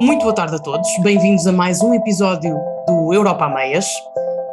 Muito 0.00 0.22
boa 0.22 0.34
tarde 0.34 0.56
a 0.56 0.58
todos, 0.58 0.88
bem-vindos 1.02 1.46
a 1.46 1.52
mais 1.52 1.80
um 1.82 1.94
episódio 1.94 2.54
do 2.86 3.12
Europa 3.12 3.44
a 3.44 3.48
Meias. 3.48 3.86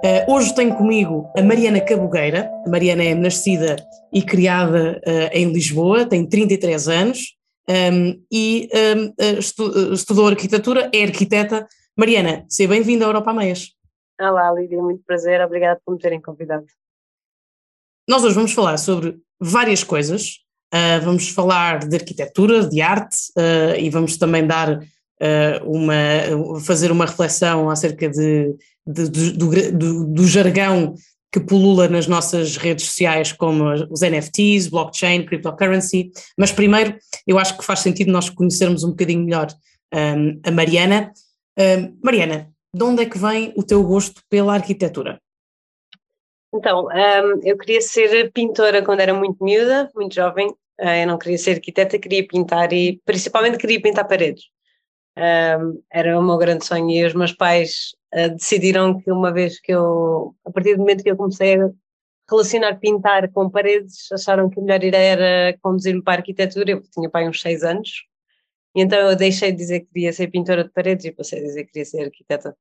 Uh, 0.05 0.33
hoje 0.33 0.53
tenho 0.53 0.75
comigo 0.75 1.31
a 1.35 1.41
Mariana 1.41 1.81
Cabogueira. 1.81 2.51
A 2.65 2.69
Mariana 2.69 3.03
é 3.03 3.15
nascida 3.15 3.75
e 4.13 4.21
criada 4.21 5.01
uh, 5.05 5.29
em 5.31 5.51
Lisboa, 5.51 6.05
tem 6.05 6.27
33 6.27 6.87
anos 6.87 7.19
um, 7.69 8.23
e 8.31 8.69
um, 8.73 9.13
estu 9.39 9.93
estudou 9.93 10.27
arquitetura, 10.27 10.89
é 10.93 11.03
arquiteta. 11.03 11.67
Mariana, 11.97 12.45
seja 12.47 12.69
bem-vinda 12.69 13.05
à 13.05 13.07
Europa 13.07 13.31
a 13.31 13.33
Meias. 13.33 13.73
Olá, 14.19 14.51
Lídia, 14.51 14.81
muito 14.81 15.03
prazer, 15.03 15.41
obrigada 15.41 15.79
por 15.85 15.93
me 15.93 15.99
terem 15.99 16.21
convidado. 16.21 16.65
Nós 18.07 18.23
hoje 18.23 18.35
vamos 18.35 18.53
falar 18.53 18.77
sobre 18.77 19.19
várias 19.39 19.83
coisas, 19.83 20.39
uh, 20.73 21.03
vamos 21.03 21.29
falar 21.29 21.87
de 21.87 21.95
arquitetura, 21.95 22.67
de 22.67 22.81
arte 22.81 23.17
e 23.79 23.89
vamos 23.89 24.17
também 24.17 24.45
dar 24.45 24.79
uh, 25.21 25.69
uma, 25.69 26.59
fazer 26.61 26.91
uma 26.91 27.05
reflexão 27.05 27.69
acerca 27.69 28.09
de, 28.09 28.55
de, 28.85 29.09
do, 29.09 29.71
do, 29.71 30.05
do, 30.05 30.27
jargão 30.27 30.95
que 31.31 31.39
pulula 31.39 31.87
nas 31.87 32.07
nossas 32.07 32.55
redes 32.57 32.85
sociais, 32.85 33.31
como 33.31 33.65
os 33.89 34.01
NFTs, 34.01 34.67
blockchain, 34.67 35.25
cryptocurrency. 35.25 36.11
Mas 36.37 36.51
primeiro, 36.51 36.95
eu 37.25 37.37
acho 37.37 37.57
que 37.57 37.65
faz 37.65 37.79
sentido 37.81 38.11
nós 38.11 38.29
conhecermos 38.29 38.83
um 38.83 38.89
bocadinho 38.89 39.23
melhor 39.25 39.47
um, 39.93 40.39
a 40.43 40.51
Mariana. 40.51 41.11
Um, 41.59 41.97
Mariana, 42.03 42.49
de 42.73 42.83
onde 42.83 43.03
é 43.03 43.05
que 43.05 43.17
vem 43.17 43.53
o 43.55 43.63
teu 43.63 43.83
gosto 43.83 44.21
pela 44.29 44.53
arquitetura? 44.53 45.19
Então, 46.53 46.85
um, 46.87 47.41
eu 47.43 47.57
queria 47.57 47.81
ser 47.81 48.31
pintora 48.31 48.83
quando 48.83 49.01
era 49.01 49.13
muito 49.13 49.43
miúda, 49.43 49.89
muito 49.95 50.15
jovem. 50.15 50.47
Uh, 50.79 51.01
eu 51.01 51.07
não 51.07 51.17
queria 51.17 51.37
ser 51.37 51.51
arquiteta, 51.51 51.99
queria 51.99 52.25
pintar 52.27 52.71
e 52.71 53.01
principalmente 53.05 53.57
queria 53.57 53.81
pintar 53.81 54.07
paredes. 54.07 54.45
Um, 55.17 55.81
era 55.91 56.17
o 56.17 56.23
meu 56.23 56.37
grande 56.37 56.65
sonho 56.65 56.89
e 56.91 57.05
os 57.05 57.13
meus 57.13 57.33
pais 57.33 57.95
uh, 58.13 58.29
decidiram 58.35 58.99
que 58.99 59.11
uma 59.11 59.33
vez 59.33 59.59
que 59.59 59.73
eu, 59.73 60.35
a 60.45 60.51
partir 60.51 60.75
do 60.75 60.79
momento 60.79 61.03
que 61.03 61.09
eu 61.09 61.17
comecei 61.17 61.59
a 61.59 61.69
relacionar 62.29 62.75
pintar 62.79 63.31
com 63.31 63.49
paredes, 63.49 64.11
acharam 64.11 64.49
que 64.49 64.59
a 64.59 64.63
melhor 64.63 64.83
ideia 64.83 65.11
era 65.13 65.57
conduzir-me 65.61 66.03
para 66.03 66.13
a 66.13 66.17
arquitetura, 66.17 66.71
eu 66.71 66.83
tinha 66.91 67.09
pai 67.09 67.27
uns 67.27 67.41
seis 67.41 67.63
anos, 67.63 68.05
e 68.75 68.81
então 68.81 68.99
eu 68.99 69.15
deixei 69.15 69.51
de 69.51 69.57
dizer 69.57 69.79
que 69.81 69.87
queria 69.87 70.13
ser 70.13 70.27
pintora 70.27 70.63
de 70.63 70.69
paredes 70.69 71.05
e 71.05 71.11
passei 71.11 71.39
a 71.39 71.43
dizer 71.43 71.63
que 71.65 71.71
queria 71.71 71.85
ser 71.85 72.03
arquiteta 72.03 72.55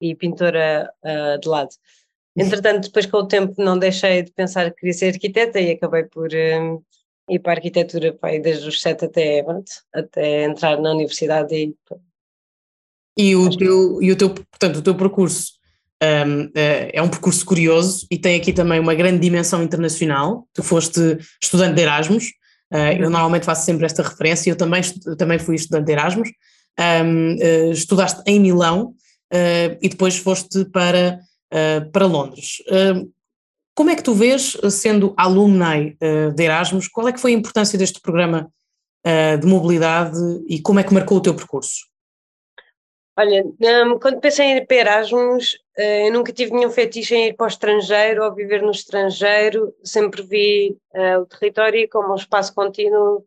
e 0.00 0.14
pintora 0.14 0.90
uh, 1.04 1.38
de 1.38 1.48
lado. 1.48 1.70
Entretanto, 2.36 2.84
depois 2.86 3.06
com 3.06 3.18
o 3.18 3.26
tempo 3.26 3.54
não 3.58 3.78
deixei 3.78 4.22
de 4.22 4.32
pensar 4.32 4.70
que 4.70 4.76
queria 4.76 4.92
ser 4.92 5.14
arquiteta 5.14 5.60
e 5.60 5.70
acabei 5.70 6.04
por 6.04 6.28
uh, 6.28 6.84
e 7.28 7.38
para 7.38 7.52
a 7.52 7.56
arquitetura 7.56 8.12
pai, 8.12 8.38
desde 8.38 8.68
os 8.68 8.80
sete 8.80 9.04
até, 9.04 9.44
até 9.92 10.44
entrar 10.44 10.80
na 10.80 10.92
universidade 10.92 11.54
e 11.54 11.74
e 13.18 13.34
o, 13.34 13.48
teu, 13.48 14.02
e 14.02 14.12
o 14.12 14.16
teu, 14.16 14.28
portanto, 14.28 14.76
o 14.76 14.82
teu 14.82 14.94
percurso 14.94 15.54
um, 16.02 16.50
eh, 16.54 16.90
é 16.92 17.02
um 17.02 17.08
percurso 17.08 17.46
curioso 17.46 18.06
e 18.10 18.18
tem 18.18 18.38
aqui 18.38 18.52
também 18.52 18.78
uma 18.78 18.94
grande 18.94 19.18
dimensão 19.18 19.62
internacional. 19.62 20.46
Tu 20.52 20.62
foste 20.62 21.18
estudante 21.42 21.74
de 21.74 21.82
Erasmus, 21.82 22.26
uh, 22.72 22.76
eu 22.76 23.04
uhum. 23.04 23.10
normalmente 23.10 23.46
faço 23.46 23.64
sempre 23.64 23.86
esta 23.86 24.02
referência, 24.02 24.50
eu 24.50 24.56
também, 24.56 24.82
também 25.16 25.38
fui 25.38 25.56
estudante 25.56 25.86
de 25.86 25.92
Erasmus, 25.92 26.28
um, 26.78 27.36
uh, 27.36 27.72
estudaste 27.72 28.22
em 28.26 28.38
Milão 28.38 28.94
uh, 29.32 29.78
e 29.80 29.88
depois 29.88 30.18
foste 30.18 30.66
para, 30.66 31.18
para 31.92 32.06
Londres. 32.06 32.62
Como 33.74 33.90
é 33.90 33.96
que 33.96 34.02
tu 34.02 34.14
vês, 34.14 34.56
sendo 34.70 35.12
alumni 35.18 35.98
uh, 36.00 36.32
de 36.34 36.42
Erasmus, 36.42 36.88
qual 36.88 37.08
é 37.08 37.12
que 37.12 37.20
foi 37.20 37.32
a 37.32 37.36
importância 37.36 37.78
deste 37.78 38.00
programa 38.00 38.50
de 39.40 39.46
mobilidade 39.46 40.18
e 40.48 40.60
como 40.60 40.80
é 40.80 40.82
que 40.82 40.92
marcou 40.92 41.18
o 41.18 41.22
teu 41.22 41.32
percurso? 41.32 41.86
Olha, 43.16 43.44
um, 43.44 44.00
quando 44.00 44.20
pensei 44.20 44.46
em 44.46 44.56
ir 44.56 44.66
para 44.66 44.78
Erasmus, 44.78 45.56
eu 45.78 46.12
nunca 46.12 46.32
tive 46.32 46.50
nenhum 46.50 46.70
fetiche 46.70 47.14
em 47.14 47.28
ir 47.28 47.34
para 47.34 47.44
o 47.44 47.48
estrangeiro 47.48 48.24
ou 48.24 48.34
viver 48.34 48.62
no 48.62 48.72
estrangeiro, 48.72 49.72
sempre 49.84 50.22
vi 50.24 50.76
o 51.20 51.24
território 51.24 51.88
como 51.88 52.12
um 52.12 52.16
espaço 52.16 52.52
contínuo 52.52 53.24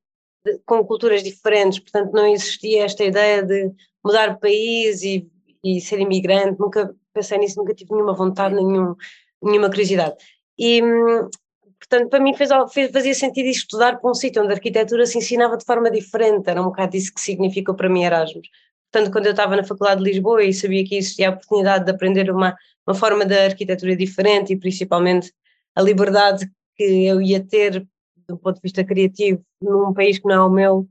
com 0.66 0.86
culturas 0.86 1.24
diferentes, 1.24 1.80
portanto 1.80 2.12
não 2.12 2.28
existia 2.28 2.84
esta 2.84 3.04
ideia 3.04 3.42
de 3.42 3.72
mudar 4.04 4.34
de 4.34 4.40
país 4.40 5.02
e, 5.02 5.30
e 5.64 5.80
ser 5.82 6.00
imigrante, 6.00 6.60
nunca 6.60 6.94
pensei 7.14 7.38
nisso, 7.38 7.60
nunca 7.60 7.74
tive 7.74 7.94
nenhuma 7.94 8.14
vontade, 8.14 8.56
nenhum, 8.56 8.96
nenhuma 9.42 9.70
curiosidade. 9.70 10.16
E, 10.58 10.82
portanto, 11.80 12.10
para 12.10 12.20
mim 12.20 12.34
fez, 12.34 12.50
fez, 12.72 12.92
fazia 12.92 13.14
sentido 13.14 13.48
estudar 13.48 14.00
para 14.00 14.10
um 14.10 14.14
sítio 14.14 14.42
onde 14.42 14.52
a 14.52 14.56
arquitetura 14.56 15.06
se 15.06 15.18
ensinava 15.18 15.58
de 15.58 15.66
forma 15.66 15.90
diferente, 15.90 16.50
era 16.50 16.62
um 16.62 16.66
bocado 16.66 16.96
isso 16.96 17.14
que 17.14 17.22
significou 17.22 17.76
para 17.76 17.90
mim 17.90 18.04
Erasmus. 18.04 18.48
Portanto, 18.92 19.12
quando 19.12 19.28
eu 19.28 19.32
estava 19.32 19.56
na 19.56 19.64
Faculdade 19.64 20.04
de 20.04 20.10
Lisboa 20.10 20.44
e 20.44 20.54
sabia 20.54 20.84
que 20.84 20.96
existia 20.96 21.30
a 21.30 21.32
oportunidade 21.32 21.86
de 21.86 21.92
aprender 21.92 22.32
uma, 22.32 22.56
uma 22.88 22.96
forma 22.96 23.26
de 23.26 23.38
arquitetura 23.38 23.96
diferente 23.96 24.54
e 24.54 24.58
principalmente 24.58 25.32
a 25.76 25.82
liberdade 25.82 26.50
que 26.76 27.06
eu 27.06 27.22
ia 27.22 27.40
ter 27.40 27.88
do 28.28 28.38
ponto 28.38 28.56
de 28.56 28.62
vista 28.62 28.84
criativo 28.84 29.44
num 29.62 29.94
país 29.94 30.18
que 30.20 30.28
não 30.28 30.36
é 30.36 30.46
o 30.46 30.50
meu, 30.50 30.90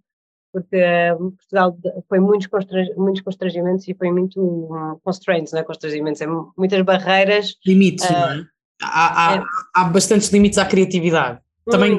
porque 0.52 0.76
uh, 0.76 1.30
Portugal 1.32 1.76
foi 2.08 2.18
muitos, 2.18 2.48
muitos 2.96 3.22
constrangimentos 3.22 3.86
e 3.86 3.94
foi 3.94 4.10
muito 4.10 4.40
um, 4.40 4.98
constraints, 5.04 5.52
não 5.52 5.60
é 5.60 5.64
constrangimentos, 5.64 6.20
é 6.20 6.26
muitas 6.56 6.82
barreiras. 6.82 7.56
Limites, 7.66 8.08
uh, 8.08 8.12
não 8.12 8.18
é? 8.18 8.46
há, 8.82 9.32
há, 9.32 9.36
é. 9.36 9.42
há 9.74 9.84
bastantes 9.84 10.28
limites 10.30 10.58
à 10.58 10.64
criatividade. 10.64 11.40
Também, 11.66 11.98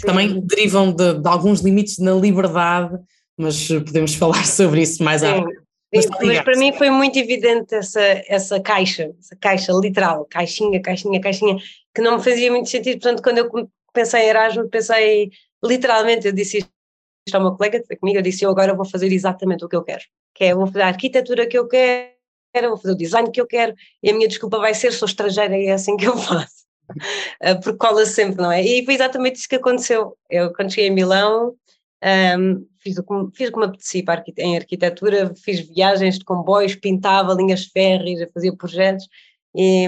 também 0.00 0.40
derivam 0.40 0.92
de, 0.92 1.14
de, 1.20 1.28
alguns 1.28 1.60
limites 1.60 1.98
na 1.98 2.12
liberdade, 2.12 2.98
mas 3.36 3.68
podemos 3.68 4.14
falar 4.16 4.46
sobre 4.46 4.82
isso 4.82 5.02
mais 5.02 5.22
à 5.22 5.34
frente. 5.34 5.64
Mas, 5.94 6.06
mas, 6.22 6.40
para 6.40 6.58
mim 6.58 6.72
foi 6.72 6.90
muito 6.90 7.16
evidente 7.16 7.72
essa, 7.72 8.00
essa 8.26 8.60
caixa, 8.60 9.12
essa 9.16 9.36
caixa 9.36 9.72
literal, 9.72 10.26
caixinha, 10.28 10.82
caixinha, 10.82 11.20
caixinha, 11.20 11.56
que 11.94 12.02
não 12.02 12.16
me 12.16 12.24
fazia 12.24 12.50
muito 12.50 12.68
sentido. 12.68 13.00
Portanto, 13.00 13.22
quando 13.22 13.38
eu 13.38 13.70
pensei 13.92 14.22
em 14.22 14.28
Erasmus, 14.28 14.68
pensei 14.70 15.30
literalmente, 15.64 16.26
eu 16.26 16.32
disse 16.32 16.58
isto 16.58 16.70
ao 17.32 17.40
meu 17.40 17.52
colega 17.52 17.82
que 17.82 17.96
comigo, 17.96 18.18
eu 18.18 18.22
disse, 18.22 18.44
eu 18.44 18.50
agora 18.50 18.74
vou 18.74 18.84
fazer 18.84 19.12
exatamente 19.12 19.64
o 19.64 19.68
que 19.68 19.76
eu 19.76 19.82
quero, 19.82 20.02
que 20.34 20.44
é, 20.44 20.54
vou 20.54 20.66
fazer 20.66 20.82
a 20.82 20.88
arquitetura 20.88 21.46
que 21.46 21.56
eu 21.56 21.66
quero, 21.66 22.68
vou 22.68 22.76
fazer 22.76 22.92
o 22.92 22.96
design 22.96 23.30
que 23.30 23.40
eu 23.40 23.46
quero, 23.46 23.74
e 24.02 24.10
a 24.10 24.14
minha 24.14 24.28
desculpa 24.28 24.58
vai 24.58 24.74
ser, 24.74 24.92
sou 24.92 25.06
estrangeira 25.06 25.56
e 25.56 25.66
é 25.66 25.72
assim 25.72 25.96
que 25.96 26.06
eu 26.06 26.16
faço. 26.18 26.64
Uh, 27.42 27.58
porque 27.62 27.78
cola 27.78 28.04
sempre, 28.04 28.42
não 28.42 28.52
é? 28.52 28.62
E 28.62 28.84
foi 28.84 28.94
exatamente 28.94 29.36
isso 29.36 29.48
que 29.48 29.56
aconteceu. 29.56 30.18
Eu, 30.28 30.52
quando 30.52 30.70
cheguei 30.70 30.90
em 30.90 30.94
Milão, 30.94 31.54
um, 32.38 32.66
fiz, 32.78 32.98
o, 32.98 33.30
fiz 33.34 33.48
como 33.48 33.64
apetecia 33.64 34.04
em 34.36 34.56
arquitetura, 34.56 35.32
fiz 35.34 35.60
viagens 35.60 36.18
de 36.18 36.24
comboios, 36.26 36.74
pintava 36.74 37.32
linhas 37.32 37.64
férreas, 37.64 38.28
fazia 38.34 38.54
projetos, 38.54 39.08
e, 39.54 39.86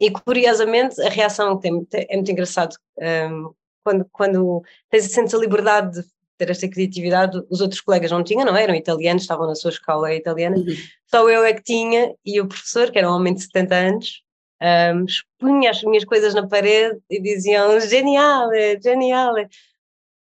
e 0.00 0.10
curiosamente 0.10 1.00
a 1.02 1.10
reação 1.10 1.58
tem, 1.58 1.86
é 1.92 2.16
muito 2.16 2.32
engraçado. 2.32 2.74
Um, 2.98 3.52
quando, 3.84 4.06
quando 4.12 4.62
tens, 4.90 5.34
a 5.34 5.38
liberdade 5.38 6.02
de 6.02 6.08
ter 6.38 6.50
esta 6.50 6.68
criatividade, 6.68 7.42
os 7.50 7.60
outros 7.60 7.80
colegas 7.80 8.10
não 8.10 8.22
tinham, 8.22 8.44
não 8.44 8.56
eram 8.56 8.74
italianos, 8.74 9.22
estavam 9.22 9.46
na 9.46 9.54
sua 9.54 9.70
escola 9.70 10.14
italiana, 10.14 10.56
uhum. 10.56 10.64
só 11.06 11.28
eu 11.28 11.44
é 11.44 11.52
que 11.52 11.62
tinha, 11.62 12.14
e 12.24 12.40
o 12.40 12.46
professor, 12.46 12.90
que 12.90 12.98
era 12.98 13.10
um 13.10 13.14
homem 13.14 13.34
de 13.34 13.42
70 13.42 13.74
anos, 13.74 14.22
um, 14.62 15.04
expunha 15.04 15.70
as 15.70 15.82
minhas 15.82 16.04
coisas 16.04 16.34
na 16.34 16.46
parede 16.46 16.98
e 17.10 17.20
diziam 17.20 17.78
genial, 17.80 18.48
genial, 18.82 19.34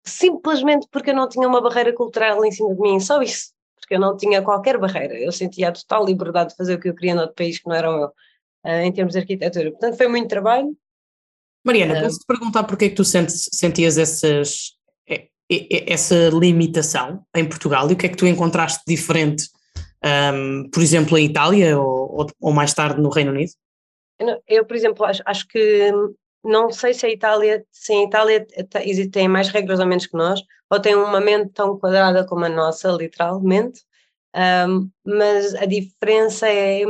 simplesmente 0.04 0.86
porque 0.90 1.10
eu 1.10 1.14
não 1.14 1.28
tinha 1.28 1.46
uma 1.46 1.60
barreira 1.60 1.92
cultural 1.92 2.44
em 2.44 2.50
cima 2.50 2.74
de 2.74 2.80
mim, 2.80 3.00
só 3.00 3.22
isso, 3.22 3.52
porque 3.76 3.94
eu 3.94 4.00
não 4.00 4.16
tinha 4.16 4.42
qualquer 4.42 4.78
barreira, 4.78 5.14
eu 5.14 5.30
sentia 5.30 5.68
a 5.68 5.72
total 5.72 6.04
liberdade 6.04 6.50
de 6.50 6.56
fazer 6.56 6.74
o 6.74 6.80
que 6.80 6.88
eu 6.88 6.94
queria 6.94 7.14
no 7.14 7.22
outro 7.22 7.36
país 7.36 7.58
que 7.58 7.68
não 7.68 7.74
era 7.76 7.90
o 7.90 7.96
meu, 7.96 8.06
uh, 8.08 8.82
em 8.82 8.92
termos 8.92 9.12
de 9.12 9.20
arquitetura, 9.20 9.70
portanto 9.70 9.96
foi 9.96 10.08
muito 10.08 10.28
trabalho. 10.28 10.76
Mariana, 11.64 12.00
uh, 12.00 12.02
posso-te 12.02 12.26
perguntar 12.26 12.64
porque 12.64 12.86
é 12.86 12.88
que 12.88 12.96
tu 12.96 13.04
sentes, 13.04 13.48
sentias 13.52 13.98
essas 13.98 14.76
essa 15.86 16.28
limitação 16.30 17.24
em 17.34 17.48
Portugal 17.48 17.88
e 17.90 17.94
o 17.94 17.96
que 17.96 18.06
é 18.06 18.08
que 18.08 18.16
tu 18.16 18.26
encontraste 18.26 18.82
diferente, 18.86 19.48
um, 20.34 20.68
por 20.70 20.82
exemplo, 20.82 21.16
em 21.18 21.26
Itália 21.26 21.78
ou, 21.78 22.26
ou, 22.40 22.52
mais 22.52 22.74
tarde 22.74 23.00
no 23.00 23.10
Reino 23.10 23.32
Unido? 23.32 23.52
Eu, 24.46 24.64
por 24.64 24.76
exemplo, 24.76 25.04
acho, 25.04 25.22
acho 25.24 25.48
que 25.48 25.92
não 26.44 26.70
sei 26.70 26.94
se 26.94 27.06
a 27.06 27.10
Itália, 27.10 27.64
se 27.70 27.92
a 27.92 28.02
Itália 28.02 28.46
tem 29.10 29.28
mais 29.28 29.48
regras 29.48 29.80
ou 29.80 29.86
menos 29.86 30.06
que 30.06 30.16
nós, 30.16 30.40
ou 30.70 30.80
tem 30.80 30.94
uma 30.94 31.20
mente 31.20 31.50
tão 31.52 31.78
quadrada 31.78 32.26
como 32.26 32.44
a 32.44 32.48
nossa, 32.48 32.90
literalmente, 32.90 33.82
um, 34.68 34.88
mas 35.04 35.54
a 35.54 35.66
diferença 35.66 36.48
é 36.48 36.82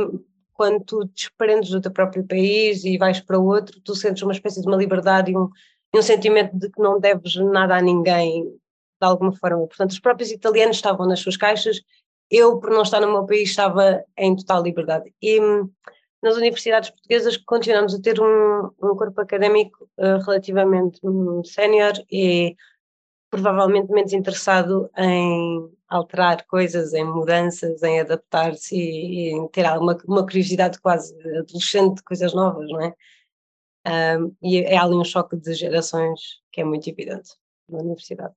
quando 0.53 0.83
tu 0.83 1.05
desprendes 1.05 1.69
do 1.69 1.81
teu 1.81 1.91
próprio 1.91 2.25
país 2.25 2.85
e 2.85 2.97
vais 2.97 3.19
para 3.19 3.39
outro, 3.39 3.81
tu 3.81 3.95
sentes 3.95 4.23
uma 4.23 4.31
espécie 4.31 4.61
de 4.61 4.67
uma 4.67 4.77
liberdade 4.77 5.31
e 5.31 5.37
um, 5.37 5.49
e 5.93 5.97
um 5.97 6.01
sentimento 6.01 6.57
de 6.57 6.69
que 6.69 6.81
não 6.81 6.99
deves 6.99 7.35
nada 7.35 7.75
a 7.75 7.81
ninguém, 7.81 8.43
de 8.45 9.07
alguma 9.07 9.31
forma. 9.33 9.67
Portanto, 9.67 9.91
os 9.91 9.99
próprios 9.99 10.31
italianos 10.31 10.77
estavam 10.77 11.07
nas 11.07 11.19
suas 11.19 11.37
caixas, 11.37 11.81
eu, 12.31 12.59
por 12.59 12.71
não 12.71 12.81
estar 12.81 12.99
no 12.99 13.11
meu 13.11 13.25
país, 13.25 13.49
estava 13.49 14.03
em 14.17 14.35
total 14.35 14.63
liberdade. 14.63 15.13
E 15.21 15.39
hum, 15.39 15.69
nas 16.21 16.35
universidades 16.37 16.89
portuguesas 16.89 17.37
continuamos 17.37 17.93
a 17.93 18.01
ter 18.01 18.19
um, 18.19 18.71
um 18.81 18.95
corpo 18.95 19.21
académico 19.21 19.87
uh, 19.97 20.23
relativamente 20.25 20.99
um, 21.03 21.43
sénior 21.43 21.93
e 22.09 22.55
provavelmente 23.29 23.91
menos 23.91 24.13
interessado 24.13 24.89
em 24.97 25.69
alterar 25.89 26.45
coisas, 26.47 26.93
em 26.93 27.03
mudanças, 27.03 27.83
em 27.83 27.99
adaptar-se 27.99 28.75
e, 28.75 29.29
e, 29.29 29.31
em 29.31 29.47
ter 29.49 29.65
alguma 29.65 29.97
uma 30.07 30.23
curiosidade 30.23 30.79
quase 30.79 31.13
adolescente 31.37 31.97
de 31.97 32.03
coisas 32.03 32.33
novas, 32.33 32.69
não 32.69 32.81
é? 32.81 32.93
Um, 33.85 34.33
e 34.41 34.59
é 34.59 34.77
ali 34.77 34.95
um 34.95 35.03
choque 35.03 35.35
de 35.35 35.53
gerações 35.53 36.19
que 36.51 36.61
é 36.61 36.63
muito 36.63 36.89
evidente 36.89 37.31
na 37.69 37.79
universidade. 37.79 38.33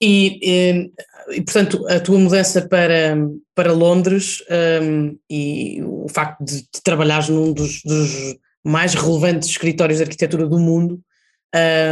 E, 0.00 0.38
e, 0.42 0.92
e, 1.36 1.42
portanto, 1.42 1.86
a 1.88 1.98
tua 1.98 2.18
mudança 2.18 2.66
para, 2.68 3.16
para 3.54 3.72
Londres 3.72 4.42
um, 4.82 5.18
e 5.28 5.82
o 5.82 6.06
facto 6.08 6.44
de, 6.44 6.62
de 6.62 6.82
trabalhares 6.84 7.28
num 7.28 7.52
dos, 7.52 7.82
dos, 7.82 8.36
mais 8.64 8.94
relevantes 8.94 9.48
escritórios 9.48 9.98
de 9.98 10.04
arquitetura 10.04 10.46
do 10.46 10.58
mundo, 10.58 11.00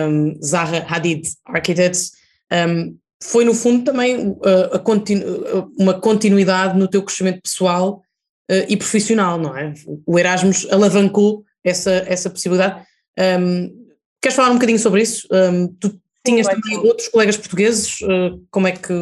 um, 0.09 0.41
Zaha 0.43 0.85
Hadid 0.88 1.29
Architects, 1.47 2.12
um, 2.52 2.97
foi 3.23 3.44
no 3.44 3.55
fundo 3.55 3.82
também 3.82 4.37
a 4.73 4.79
continu 4.79 5.70
uma 5.79 5.94
continuidade 5.99 6.79
no 6.79 6.87
teu 6.87 7.02
crescimento 7.02 7.41
pessoal 7.43 8.02
uh, 8.50 8.67
e 8.69 8.76
profissional, 8.76 9.38
não 9.38 9.56
é? 9.56 9.73
O 10.05 10.19
Erasmus 10.19 10.70
alavancou 10.70 11.45
essa, 11.68 12.04
essa 12.06 12.30
possibilidade. 12.30 12.86
Um, 13.18 13.88
queres 14.20 14.36
falar 14.36 14.50
um 14.50 14.54
bocadinho 14.54 14.78
sobre 14.78 15.02
isso? 15.02 15.26
Um, 15.30 15.68
tu 15.74 16.00
tinhas 16.24 16.46
também 16.46 16.78
outros 16.78 17.08
colegas 17.08 17.36
portugueses? 17.36 18.00
Uh, 18.02 18.44
como 18.50 18.66
é 18.66 18.72
que, 18.72 18.94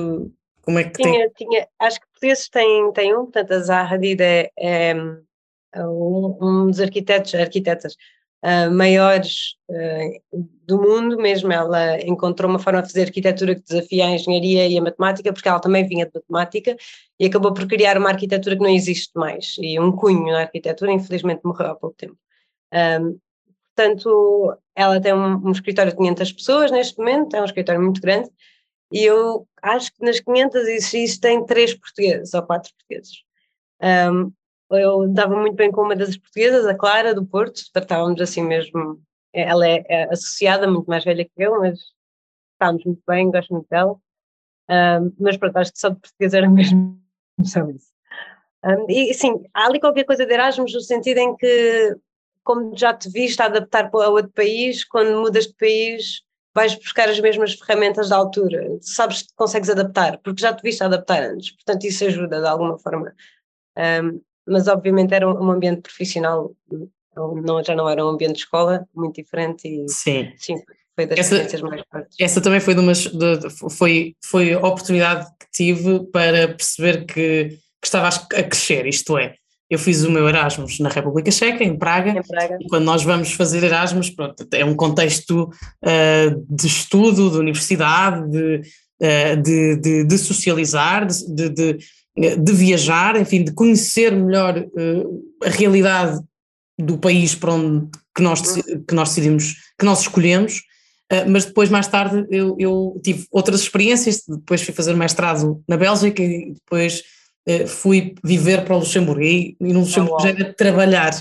como 0.62 0.78
é 0.78 0.84
que 0.84 1.02
tinha, 1.02 1.31
tem? 1.31 1.49
tinha, 1.49 1.69
acho 1.78 2.00
que 2.00 2.06
portugueses 2.08 2.49
têm, 2.49 2.93
têm 2.93 3.14
um, 3.14 3.25
portanto 3.25 3.52
a 3.52 3.58
Zaha 3.61 3.94
Hadid 3.94 4.22
é, 4.22 4.50
é 4.58 4.94
um, 5.76 6.38
um 6.40 6.66
dos 6.66 6.81
arquitetos, 6.81 7.34
arquitetas 7.34 7.94
uh, 8.44 8.70
maiores 8.70 9.56
uh, 9.69 10.44
do 10.66 10.81
mundo, 10.81 11.16
mesmo 11.19 11.52
ela 11.52 11.99
encontrou 12.00 12.50
uma 12.50 12.58
forma 12.58 12.82
de 12.82 12.88
fazer 12.88 13.02
arquitetura 13.02 13.55
que 13.55 13.62
desafia 13.62 14.06
a 14.06 14.11
engenharia 14.11 14.69
e 14.69 14.78
a 14.78 14.82
matemática, 14.82 15.32
porque 15.32 15.49
ela 15.49 15.61
também 15.61 15.87
vinha 15.87 16.06
de 16.06 16.12
matemática 16.14 16.76
e 17.19 17.26
acabou 17.26 17.52
por 17.52 17.66
criar 17.66 17.99
uma 17.99 18.11
arquitetura 18.11 18.56
que 18.56 18.62
não 18.62 18.70
existe 18.70 19.12
mais, 19.14 19.56
e 19.58 19.78
um 19.78 19.93
cunho 19.93 20.32
na 20.32 20.40
arquitetura, 20.43 20.93
infelizmente 20.93 21.43
morreu 21.44 21.72
há 21.72 21.75
pouco 21.75 21.96
tempo. 21.96 22.16
Um, 22.75 23.19
portanto, 23.75 24.59
ela 24.75 25.00
tem 25.00 25.12
um, 25.15 25.49
um 25.49 25.53
escritório 25.53 25.93
de 25.93 25.99
500 25.99 26.32
pessoas 26.32 26.71
neste 26.71 26.99
momento, 26.99 27.35
é 27.37 27.41
um 27.41 27.44
escritório 27.44 27.81
muito 27.81 28.00
grande, 28.00 28.29
e 28.93 29.05
eu 29.05 29.47
acho 29.62 29.93
que 29.93 30.05
nas 30.05 30.21
500 30.21 30.67
existem 30.69 31.44
três 31.47 31.75
portugueses 31.75 32.35
ou 32.35 32.43
quatro 32.43 32.73
portugueses. 32.75 33.23
Um, 33.82 34.32
eu 34.71 35.09
dava 35.09 35.37
muito 35.37 35.56
bem 35.56 35.71
com 35.71 35.82
uma 35.82 35.97
das 35.97 36.17
portuguesas, 36.17 36.67
a 36.67 36.75
Clara, 36.75 37.15
do 37.15 37.25
Porto, 37.25 37.62
tratávamos 37.73 38.21
assim 38.21 38.43
mesmo. 38.43 39.00
Ela 39.32 39.69
é, 39.69 39.85
é 39.88 40.05
associada, 40.12 40.71
muito 40.71 40.87
mais 40.87 41.05
velha 41.05 41.25
que 41.25 41.31
eu, 41.37 41.59
mas 41.61 41.79
estávamos 42.53 42.85
muito 42.85 43.03
bem, 43.06 43.31
gosto 43.31 43.53
muito 43.53 43.69
dela. 43.69 43.97
Um, 44.71 45.12
mas 45.19 45.37
pronto, 45.37 45.56
acho 45.56 45.73
que 45.73 45.79
só 45.79 45.91
de 45.91 46.00
português 46.00 46.35
era 46.35 46.49
mesmo 46.50 47.00
só 47.44 47.69
isso. 47.69 47.93
Um, 48.65 48.87
e 48.88 49.12
sim, 49.12 49.44
há 49.53 49.67
ali 49.67 49.79
qualquer 49.79 50.05
coisa 50.05 50.25
de 50.25 50.32
Erasmus, 50.32 50.73
no 50.73 50.81
sentido 50.81 51.19
em 51.19 51.37
que, 51.37 51.97
como 52.44 52.76
já 52.76 52.94
te 52.94 53.11
viste 53.11 53.41
a 53.43 53.46
adaptar 53.46 53.91
para 53.91 54.08
outro 54.08 54.31
país, 54.32 54.85
quando 54.85 55.20
mudas 55.20 55.46
de 55.46 55.55
país, 55.55 56.23
vais 56.55 56.75
buscar 56.76 57.08
as 57.08 57.19
mesmas 57.19 57.55
ferramentas 57.55 58.11
da 58.11 58.17
altura. 58.17 58.79
Sabes 58.81 59.23
que 59.23 59.29
consegues 59.35 59.70
adaptar, 59.70 60.19
porque 60.23 60.41
já 60.41 60.52
te 60.55 60.62
viste 60.62 60.82
a 60.82 60.87
adaptar 60.87 61.23
antes. 61.23 61.50
Portanto, 61.50 61.85
isso 61.85 62.05
ajuda 62.05 62.41
de 62.41 62.46
alguma 62.46 62.79
forma. 62.79 63.12
Um, 63.76 64.20
mas 64.46 64.69
obviamente 64.69 65.14
era 65.14 65.29
um 65.29 65.50
ambiente 65.50 65.82
profissional, 65.82 66.55
não, 67.17 67.64
já 67.64 67.75
não 67.75 67.88
era 67.88 68.05
um 68.05 68.11
ambiente 68.11 68.35
de 68.35 68.41
escola, 68.41 68.87
muito 68.94 69.17
diferente 69.17 69.67
e 69.67 69.88
sim, 69.88 70.32
sim 70.37 70.62
foi 70.94 71.06
das 71.06 71.19
essa, 71.19 71.35
experiências 71.35 71.62
mais 71.62 71.82
fortes. 71.90 72.17
Essa 72.20 72.40
também 72.40 72.61
foi 72.61 72.75
de 72.75 72.81
umas, 72.81 73.06
de, 73.06 73.50
foi, 73.70 74.14
foi 74.25 74.52
a 74.52 74.58
oportunidade 74.58 75.26
que 75.40 75.47
tive 75.52 76.06
para 76.11 76.49
perceber 76.49 77.05
que, 77.05 77.58
que 77.81 77.87
estava 77.87 78.08
a 78.08 78.43
crescer, 78.43 78.87
isto 78.87 79.19
é, 79.19 79.35
eu 79.69 79.78
fiz 79.78 80.05
o 80.05 80.11
meu 80.11 80.28
Erasmus 80.28 80.78
na 80.78 80.88
República 80.88 81.31
Checa, 81.31 81.64
em 81.64 81.76
Praga, 81.76 82.11
em 82.11 82.22
Praga. 82.22 82.58
e 82.61 82.66
quando 82.69 82.84
nós 82.84 83.02
vamos 83.02 83.32
fazer 83.32 83.62
Erasmus, 83.62 84.11
pronto, 84.11 84.46
é 84.52 84.64
um 84.64 84.75
contexto 84.75 85.44
uh, 85.44 86.46
de 86.49 86.66
estudo, 86.66 87.31
de 87.31 87.38
universidade, 87.38 88.31
de, 88.31 88.61
uh, 89.00 89.43
de, 89.43 89.76
de, 89.76 90.05
de, 90.05 90.19
socializar, 90.19 91.06
de, 91.06 91.49
de, 91.49 91.78
de 92.37 92.52
viajar, 92.52 93.20
enfim, 93.20 93.43
de 93.43 93.52
conhecer 93.52 94.12
melhor 94.12 94.58
uh, 94.58 95.25
a 95.43 95.49
realidade 95.49 96.20
do 96.78 96.99
país 96.99 97.34
para 97.34 97.55
onde 97.55 97.88
que 98.14 98.22
nós, 98.22 98.43
que 98.87 98.94
nós 98.94 99.08
decidimos, 99.11 99.55
que 99.78 99.84
nós 99.84 100.00
escolhemos, 100.00 100.62
mas 101.28 101.44
depois 101.44 101.69
mais 101.69 101.87
tarde 101.87 102.26
eu, 102.31 102.56
eu, 102.58 103.00
tive 103.05 103.26
outras 103.31 103.61
experiências, 103.61 104.22
depois 104.26 104.62
fui 104.62 104.75
fazer 104.75 104.94
mestrado 104.94 105.62
na 105.69 105.76
Bélgica 105.76 106.20
e 106.22 106.55
depois 106.55 107.02
fui 107.67 108.14
viver 108.25 108.64
para 108.64 108.75
o 108.75 108.79
Luxemburgo 108.79 109.23
e, 109.23 109.56
e 109.61 109.73
no 109.73 109.81
Luxemburgo 109.81 110.17
oh, 110.19 110.23
já 110.23 110.31
era 110.31 110.52
trabalhar. 110.55 111.12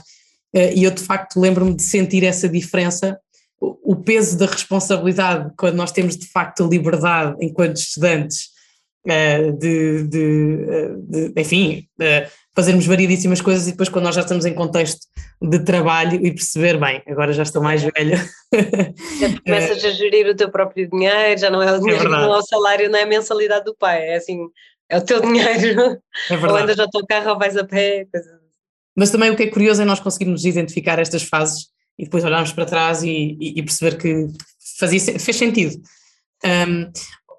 E 0.54 0.84
eu 0.84 0.92
de 0.92 1.02
facto 1.02 1.40
lembro-me 1.40 1.74
de 1.74 1.84
sentir 1.84 2.24
essa 2.24 2.48
diferença, 2.48 3.20
o, 3.60 3.96
peso 3.96 4.38
da 4.38 4.46
responsabilidade 4.46 5.52
quando 5.58 5.76
nós 5.76 5.92
temos 5.92 6.18
de 6.18 6.28
facto 6.28 6.64
a 6.64 6.68
liberdade 6.68 7.36
enquanto 7.42 7.78
estudantes 7.78 8.54
eh, 9.06 9.52
de, 9.52 10.04
de, 10.04 10.66
eh, 10.70 10.96
de, 10.98 11.42
enfim, 11.42 11.88
fazermos 12.56 12.86
variedíssimas 12.86 13.42
coisas 13.42 13.68
e 13.68 13.72
depois 13.72 13.90
quando 13.90 14.06
nós 14.06 14.16
já 14.16 14.22
estamos 14.22 14.46
em 14.46 14.54
contexto 14.54 15.08
de 15.42 15.60
trabalho 15.60 16.26
e 16.26 16.32
perceber, 16.32 16.80
bem, 16.80 17.02
agora 17.08 17.34
já 17.34 17.44
estou 17.44 17.62
mais 17.62 17.84
velha. 17.84 18.26
começas 19.46 19.84
a 19.84 19.90
gerir 19.90 20.28
o 20.28 20.36
teu 20.36 20.50
próprio 20.50 20.90
dinheiro, 20.90 21.38
já 21.38 21.50
não 21.50 21.62
é 21.62 21.74
o 21.74 21.80
dinheiro, 21.80 22.06
é 22.06 22.10
não 22.10 22.34
é 22.34 22.38
o 22.38 22.42
salário, 22.44 22.90
não 22.90 22.98
é 22.98 23.04
a 23.04 23.08
mensalidade 23.08 23.66
do 23.66 23.76
pai, 23.76 24.08
é 24.08 24.16
assim, 24.16 24.40
é 24.94 24.98
o 24.98 25.02
teu 25.02 25.22
dinheiro. 25.22 26.00
É 26.30 26.38
verdade. 26.38 26.54
Ou 26.54 26.58
andas 26.58 26.80
ao 26.80 26.90
teu 26.90 27.06
carro 27.08 27.32
ou 27.32 27.40
vais 27.40 27.58
a 27.58 27.64
pé, 27.64 28.06
coisas 28.12 28.32
assim. 28.32 28.44
Mas 28.96 29.10
também 29.10 29.32
o 29.32 29.36
que 29.36 29.44
é 29.44 29.48
curioso 29.48 29.82
é 29.82 29.86
nós 29.86 30.00
conseguirmos 30.00 30.46
identificar 30.46 31.00
estas 31.00 31.24
fases 31.24 31.68
e 31.98 32.04
depois 32.04 32.24
olharmos 32.24 32.54
para 32.54 32.66
trás 32.66 33.02
e, 33.04 33.38
e, 33.40 33.60
e 33.60 33.64
perceber 33.64 33.98
que 33.98 34.28
fazia, 34.78 35.20
fez 35.20 35.36
sentido. 35.36 35.82
Um, 36.46 36.92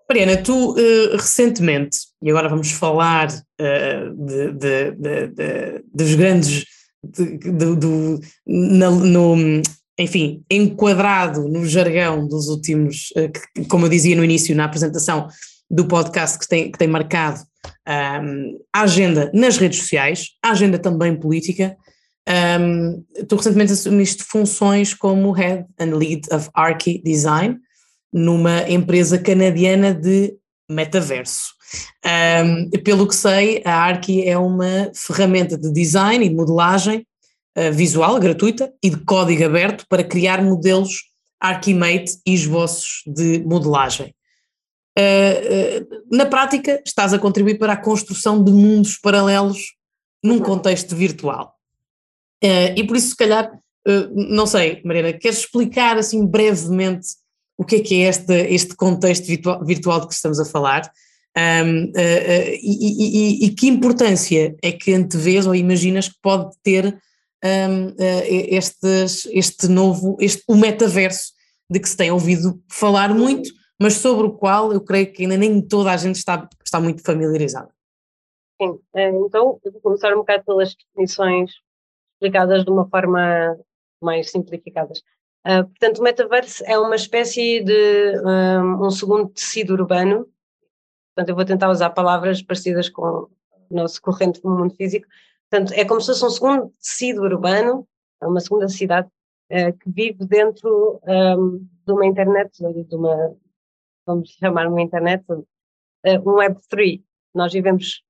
Mariana, 0.08 0.36
tu 0.36 0.72
uh, 0.72 1.16
recentemente, 1.16 1.98
e 2.20 2.30
agora 2.30 2.48
vamos 2.48 2.70
falar 2.72 3.28
uh, 3.30 4.26
de, 4.26 4.52
de, 4.52 4.90
de, 5.28 5.84
dos 5.92 6.14
grandes, 6.14 6.64
do, 7.02 8.20
na, 8.46 8.90
no, 8.90 9.36
enfim, 9.98 10.42
enquadrado 10.50 11.48
no 11.48 11.64
jargão 11.66 12.26
dos 12.26 12.48
últimos, 12.48 13.10
uh, 13.16 13.30
que, 13.30 13.64
como 13.66 13.86
eu 13.86 13.90
dizia 13.90 14.16
no 14.16 14.24
início, 14.24 14.56
na 14.56 14.64
apresentação 14.64 15.28
do 15.74 15.86
podcast 15.86 16.38
que 16.38 16.46
tem, 16.46 16.70
que 16.70 16.78
tem 16.78 16.86
marcado 16.86 17.40
um, 17.88 18.58
a 18.72 18.82
agenda 18.82 19.30
nas 19.34 19.56
redes 19.56 19.80
sociais, 19.80 20.28
a 20.42 20.50
agenda 20.50 20.78
também 20.78 21.16
política. 21.16 21.76
Um, 22.60 23.04
tu 23.28 23.36
recentemente 23.36 23.72
assumiste 23.72 24.22
funções 24.22 24.94
como 24.94 25.32
Head 25.32 25.66
and 25.80 25.96
Lead 25.96 26.28
of 26.32 26.48
Archi 26.54 27.02
Design, 27.04 27.58
numa 28.12 28.70
empresa 28.70 29.18
canadiana 29.18 29.92
de 29.92 30.34
metaverso. 30.70 31.52
Um, 32.06 32.70
pelo 32.84 33.08
que 33.08 33.16
sei, 33.16 33.60
a 33.64 33.74
Arki 33.74 34.22
é 34.22 34.38
uma 34.38 34.92
ferramenta 34.94 35.58
de 35.58 35.72
design 35.72 36.24
e 36.24 36.28
de 36.28 36.34
modelagem 36.34 37.04
uh, 37.58 37.72
visual 37.72 38.20
gratuita 38.20 38.72
e 38.80 38.90
de 38.90 38.98
código 38.98 39.44
aberto 39.44 39.84
para 39.88 40.04
criar 40.04 40.40
modelos 40.40 41.12
Archimate 41.40 42.16
e 42.24 42.32
esboços 42.32 43.02
de 43.06 43.42
modelagem. 43.44 44.14
Uh, 44.96 45.82
uh, 45.82 46.16
na 46.16 46.26
prática, 46.26 46.80
estás 46.86 47.12
a 47.12 47.18
contribuir 47.18 47.58
para 47.58 47.72
a 47.72 47.76
construção 47.76 48.42
de 48.42 48.52
mundos 48.52 48.96
paralelos 48.96 49.74
num 50.22 50.38
contexto 50.38 50.94
virtual. 50.94 51.54
e 52.42 52.84
por 52.84 52.96
isso, 52.96 53.08
se 53.08 53.16
calhar, 53.16 53.50
não 54.14 54.46
sei, 54.46 54.80
Mariana, 54.84 55.12
queres 55.12 55.38
explicar 55.38 55.98
assim 55.98 56.24
brevemente 56.26 57.08
o 57.56 57.64
que 57.64 57.76
é 57.76 57.80
que 57.80 58.02
é 58.02 58.08
este, 58.08 58.32
este 58.32 58.74
contexto 58.74 59.26
virtual, 59.26 59.64
virtual 59.64 60.00
de 60.00 60.08
que 60.08 60.14
estamos 60.14 60.40
a 60.40 60.44
falar? 60.44 60.90
Um, 61.36 61.86
uh, 61.86 61.88
uh, 61.88 62.54
e, 62.62 63.42
e, 63.42 63.46
e, 63.46 63.50
que 63.50 63.66
importância 63.66 64.54
é 64.62 64.70
que 64.70 64.94
antevês 64.94 65.46
ou 65.46 65.54
imaginas 65.54 66.08
que 66.08 66.14
pode 66.22 66.54
ter 66.62 66.86
um, 66.86 67.86
uh, 67.88 67.94
estes, 68.28 69.26
este 69.32 69.66
novo, 69.66 70.16
este, 70.20 70.44
o 70.46 70.54
metaverso 70.54 71.32
de 71.68 71.80
que 71.80 71.88
se 71.88 71.96
tem 71.96 72.10
ouvido 72.10 72.62
falar 72.70 73.12
muito, 73.12 73.50
mas 73.80 73.94
sobre 73.94 74.26
o 74.26 74.32
qual 74.32 74.72
eu 74.72 74.80
creio 74.80 75.12
que 75.12 75.22
ainda 75.22 75.36
nem 75.36 75.60
toda 75.60 75.92
a 75.92 75.96
gente 75.96 76.16
está, 76.16 76.48
está 76.64 76.80
muito 76.80 77.02
familiarizada. 77.02 77.72
Sim, 78.60 78.78
eh, 78.94 79.10
então 79.10 79.58
eu 79.64 79.72
vou 79.72 79.80
começar 79.80 80.12
um 80.12 80.18
bocado 80.18 80.44
pelas 80.44 80.74
definições 80.74 81.50
explicadas 82.14 82.64
de 82.64 82.70
uma 82.70 82.88
forma 82.88 83.58
mais 84.00 84.30
simplificadas. 84.30 85.02
Uh, 85.46 85.64
portanto, 85.66 85.98
o 85.98 86.02
metaverso 86.02 86.64
é 86.66 86.78
uma 86.78 86.96
espécie 86.96 87.62
de 87.62 88.18
um, 88.24 88.86
um, 88.86 88.90
segundo 88.90 89.28
tecido 89.28 89.74
urbano. 89.74 90.26
Portanto, 91.14 91.28
eu 91.28 91.34
vou 91.34 91.44
tentar 91.44 91.70
usar 91.70 91.90
palavras 91.90 92.42
parecidas 92.42 92.88
com 92.88 93.02
o 93.02 93.30
nosso 93.70 94.00
corrente 94.00 94.40
no 94.42 94.56
mundo 94.56 94.74
físico. 94.74 95.06
Portanto, 95.50 95.72
é 95.74 95.84
como 95.84 96.00
se 96.00 96.06
fosse 96.06 96.24
um 96.24 96.30
segundo 96.30 96.72
tecido 96.80 97.22
urbano, 97.22 97.86
uma 98.22 98.40
segunda 98.40 98.68
cidade 98.68 99.08
uh, 99.50 99.76
que 99.78 99.90
vive 99.90 100.24
dentro 100.24 101.00
de 101.86 101.92
uma 101.92 102.06
internet, 102.06 102.50
de 102.58 102.96
uma, 102.96 103.36
vamos 104.06 104.30
chamar 104.30 104.66
uma 104.68 104.82
internet, 104.82 105.24
uh, 105.30 106.30
um 106.30 106.34
Web 106.34 106.60
3. 106.68 107.00
Nós 107.34 107.52
vivemos, 107.52 108.02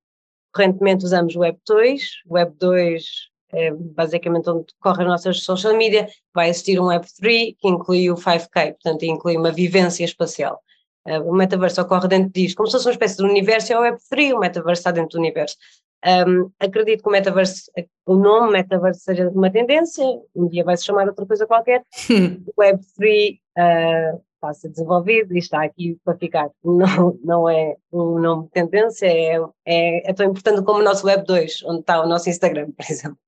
correntemente 0.53 1.05
usamos 1.05 1.35
Web 1.37 1.59
2, 1.67 2.03
Web 2.29 2.55
2 2.59 3.05
é 3.53 3.71
basicamente 3.71 4.51
onde 4.51 4.67
corre 4.81 5.03
as 5.03 5.09
nossas 5.09 5.45
social 5.45 5.77
media, 5.77 6.09
vai 6.35 6.49
existir 6.49 6.81
um 6.81 6.87
Web 6.87 7.07
3 7.21 7.55
que 7.59 7.69
inclui 7.69 8.11
o 8.11 8.17
5K, 8.17 8.73
portanto 8.73 9.03
inclui 9.05 9.37
uma 9.37 9.53
vivência 9.53 10.05
espacial. 10.05 10.61
Uh, 11.07 11.21
o 11.29 11.35
metaverso 11.35 11.81
ocorre 11.81 12.09
dentro 12.09 12.33
disto, 12.33 12.57
como 12.57 12.67
se 12.67 12.73
fosse 12.73 12.87
uma 12.87 12.93
espécie 12.93 13.19
de 13.19 13.25
universo, 13.25 13.73
é 13.73 13.79
o 13.79 13.83
Web 13.83 13.99
3, 14.11 14.33
o 14.33 14.39
metaverso 14.39 14.81
está 14.81 14.91
dentro 14.91 15.11
do 15.11 15.19
universo. 15.19 15.57
Um, 16.05 16.51
acredito 16.61 17.03
que 17.03 17.09
o 17.09 17.13
metaverso, 17.13 17.71
o 18.05 18.15
nome 18.15 18.53
metaverso 18.53 19.01
seja 19.01 19.29
uma 19.31 19.51
tendência, 19.51 20.05
um 20.35 20.49
dia 20.49 20.65
vai 20.65 20.77
se 20.77 20.85
chamar 20.85 21.07
outra 21.07 21.25
coisa 21.25 21.47
qualquer. 21.47 21.83
o 22.57 22.61
Web3 22.61 23.39
uh, 23.57 24.23
está 24.45 24.51
a 24.51 24.55
ser 24.55 24.69
desenvolvido 24.69 25.35
e 25.35 25.39
está 25.39 25.65
aqui 25.65 25.99
para 26.05 26.17
ficar. 26.17 26.51
Não, 26.63 27.19
não 27.23 27.49
é 27.49 27.77
um 27.93 28.19
nome 28.19 28.45
de 28.45 28.51
tendência, 28.51 29.07
é, 29.07 29.37
é, 29.65 30.11
é 30.11 30.13
tão 30.13 30.27
importante 30.27 30.63
como 30.63 30.81
o 30.81 30.83
nosso 30.83 31.07
Web2, 31.07 31.63
onde 31.65 31.81
está 31.81 32.03
o 32.03 32.09
nosso 32.09 32.29
Instagram, 32.29 32.71
por 32.73 32.85
exemplo. 32.89 33.19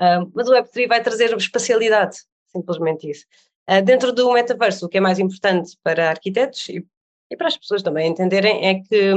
Uh, 0.00 0.30
mas 0.34 0.48
o 0.48 0.52
Web3 0.52 0.88
vai 0.88 1.02
trazer 1.02 1.34
espacialidade, 1.36 2.18
simplesmente 2.48 3.10
isso. 3.10 3.24
Uh, 3.68 3.82
dentro 3.82 4.12
do 4.12 4.32
metaverso, 4.32 4.86
o 4.86 4.88
que 4.88 4.98
é 4.98 5.00
mais 5.00 5.18
importante 5.18 5.76
para 5.82 6.10
arquitetos 6.10 6.68
e, 6.68 6.86
e 7.30 7.36
para 7.36 7.48
as 7.48 7.56
pessoas 7.56 7.82
também 7.82 8.08
entenderem 8.08 8.66
é 8.66 8.74
que 8.80 9.12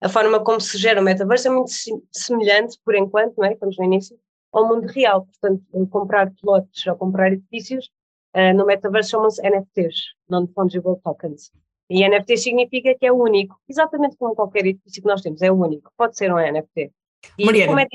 a 0.00 0.08
forma 0.08 0.42
como 0.42 0.60
se 0.60 0.78
gera 0.78 1.00
o 1.00 1.04
metaverso 1.04 1.48
é 1.48 1.50
muito 1.50 1.70
semelhante, 2.12 2.78
por 2.84 2.94
enquanto, 2.94 3.36
não 3.36 3.44
é? 3.44 3.52
estamos 3.52 3.76
no 3.76 3.84
início, 3.84 4.18
ao 4.52 4.66
mundo 4.68 4.86
real. 4.86 5.26
Portanto, 5.26 5.62
comprar 5.88 6.32
plots 6.40 6.86
ou 6.86 6.96
comprar 6.96 7.32
edifícios 7.32 7.90
uh, 8.36 8.56
no 8.56 8.66
metaverso 8.66 9.10
chamam-se 9.10 9.42
NFTs, 9.42 9.96
Non-Fungible 10.28 10.96
Tokens. 11.02 11.50
E 11.88 12.08
NFT 12.08 12.36
significa 12.36 12.94
que 12.94 13.06
é 13.06 13.12
único, 13.12 13.56
exatamente 13.68 14.16
como 14.16 14.34
qualquer 14.34 14.66
edifício 14.66 15.02
que 15.02 15.08
nós 15.08 15.20
temos, 15.20 15.42
é 15.42 15.50
único, 15.50 15.90
pode 15.96 16.16
ser 16.16 16.32
um 16.32 16.38
NFT. 16.38 16.92
E 17.38 17.44
Mariana, 17.44 17.82
é 17.82 17.86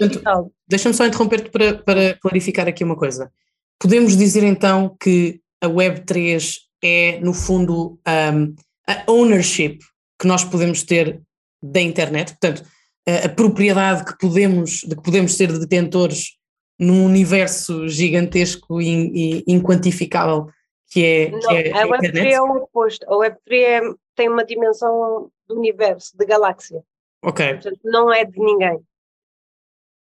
deixa-me 0.67 0.93
só 0.93 1.05
interromper-te 1.05 1.49
para, 1.49 1.77
para 1.77 2.13
clarificar 2.15 2.67
aqui 2.67 2.83
uma 2.83 2.95
coisa. 2.95 3.31
Podemos 3.79 4.15
dizer 4.15 4.43
então 4.43 4.95
que 4.99 5.41
a 5.61 5.67
Web3 5.67 6.65
é, 6.83 7.19
no 7.19 7.33
fundo, 7.33 7.99
um, 8.07 8.55
a 8.87 9.11
ownership 9.11 9.79
que 10.19 10.27
nós 10.27 10.43
podemos 10.43 10.83
ter 10.83 11.21
da 11.61 11.81
internet, 11.81 12.31
portanto, 12.33 12.63
a, 13.07 13.25
a, 13.25 13.29
propriedade 13.29 14.05
que 14.05 14.17
podemos, 14.19 14.81
de 14.81 14.95
que 14.95 15.01
podemos 15.01 15.35
ser 15.35 15.51
detentores 15.57 16.37
num 16.79 17.05
universo 17.05 17.87
gigantesco 17.87 18.81
e, 18.81 19.43
inquantificável 19.47 20.47
que 20.87 21.03
é, 21.03 21.31
Não, 21.31 21.39
que 21.39 21.55
é 21.55 21.73
a, 21.73 21.83
a 21.83 21.87
Web3 21.87 22.09
internet. 22.09 22.33
é 22.33 22.41
o 22.41 22.51
oposto, 22.57 23.05
a 23.05 23.15
Web3 23.17 23.37
é, 23.51 23.81
tem 24.15 24.29
uma 24.29 24.45
dimensão 24.45 25.29
do 25.47 25.57
universo, 25.57 26.15
de 26.17 26.25
galáxia. 26.25 26.83
Ok. 27.23 27.53
Portanto, 27.53 27.79
não 27.83 28.13
é 28.13 28.23
de 28.23 28.39
ninguém, 28.39 28.79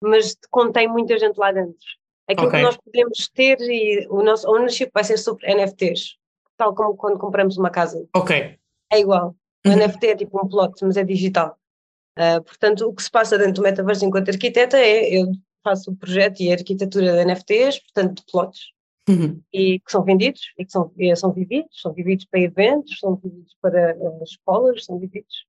mas 0.01 0.37
contém 0.51 0.89
muita 0.89 1.19
gente 1.19 1.37
lá 1.37 1.53
dentro. 1.53 1.77
Aquilo 2.29 2.49
okay. 2.49 2.61
que 2.61 2.67
nós 2.67 2.77
podemos 2.77 3.29
ter 3.35 3.59
e 3.61 4.07
o 4.09 4.23
nosso 4.23 4.49
ownership 4.49 4.91
vai 4.93 5.03
ser 5.03 5.17
sobre 5.17 5.47
NFTs, 5.53 6.17
tal 6.57 6.75
como 6.75 6.97
quando 6.97 7.19
compramos 7.19 7.57
uma 7.57 7.71
casa. 7.71 8.07
Ok. 8.15 8.59
É 8.93 9.01
igual. 9.01 9.35
O 9.67 9.71
uhum. 9.71 9.77
NFT 9.77 10.07
é 10.07 10.17
tipo 10.17 10.43
um 10.43 10.49
plot, 10.49 10.75
mas 10.83 10.97
é 10.97 11.05
digital. 11.05 11.59
Uh, 12.19 12.43
portanto, 12.43 12.87
o 12.87 12.95
que 12.95 13.03
se 13.03 13.11
passa 13.11 13.39
dentro 13.39 13.55
do 13.55 13.63
metaverso 13.63 14.05
enquanto 14.05 14.31
arquiteta 14.31 14.77
é 14.77 15.09
eu 15.15 15.33
faço 15.69 15.91
o 15.91 15.97
projeto 15.97 16.41
e 16.41 16.51
a 16.51 16.55
arquitetura 16.55 17.13
de 17.13 17.25
NFTs, 17.25 17.81
portanto, 17.81 18.17
de 18.17 18.25
plots, 18.31 18.73
uhum. 19.09 19.41
e 19.53 19.81
que 19.81 19.91
são 19.91 20.03
vendidos 20.03 20.41
e 20.59 20.65
que 20.65 20.73
são, 20.73 20.93
e 20.97 21.15
são 21.17 21.33
vividos, 21.33 21.81
são 21.81 21.93
vividos 21.93 22.25
para 22.27 22.41
eventos, 22.41 22.99
são 22.99 23.17
vividos 23.17 23.57
para 23.61 23.97
uh, 23.97 24.23
escolas, 24.25 24.85
são 24.85 24.99
vividos. 24.99 25.47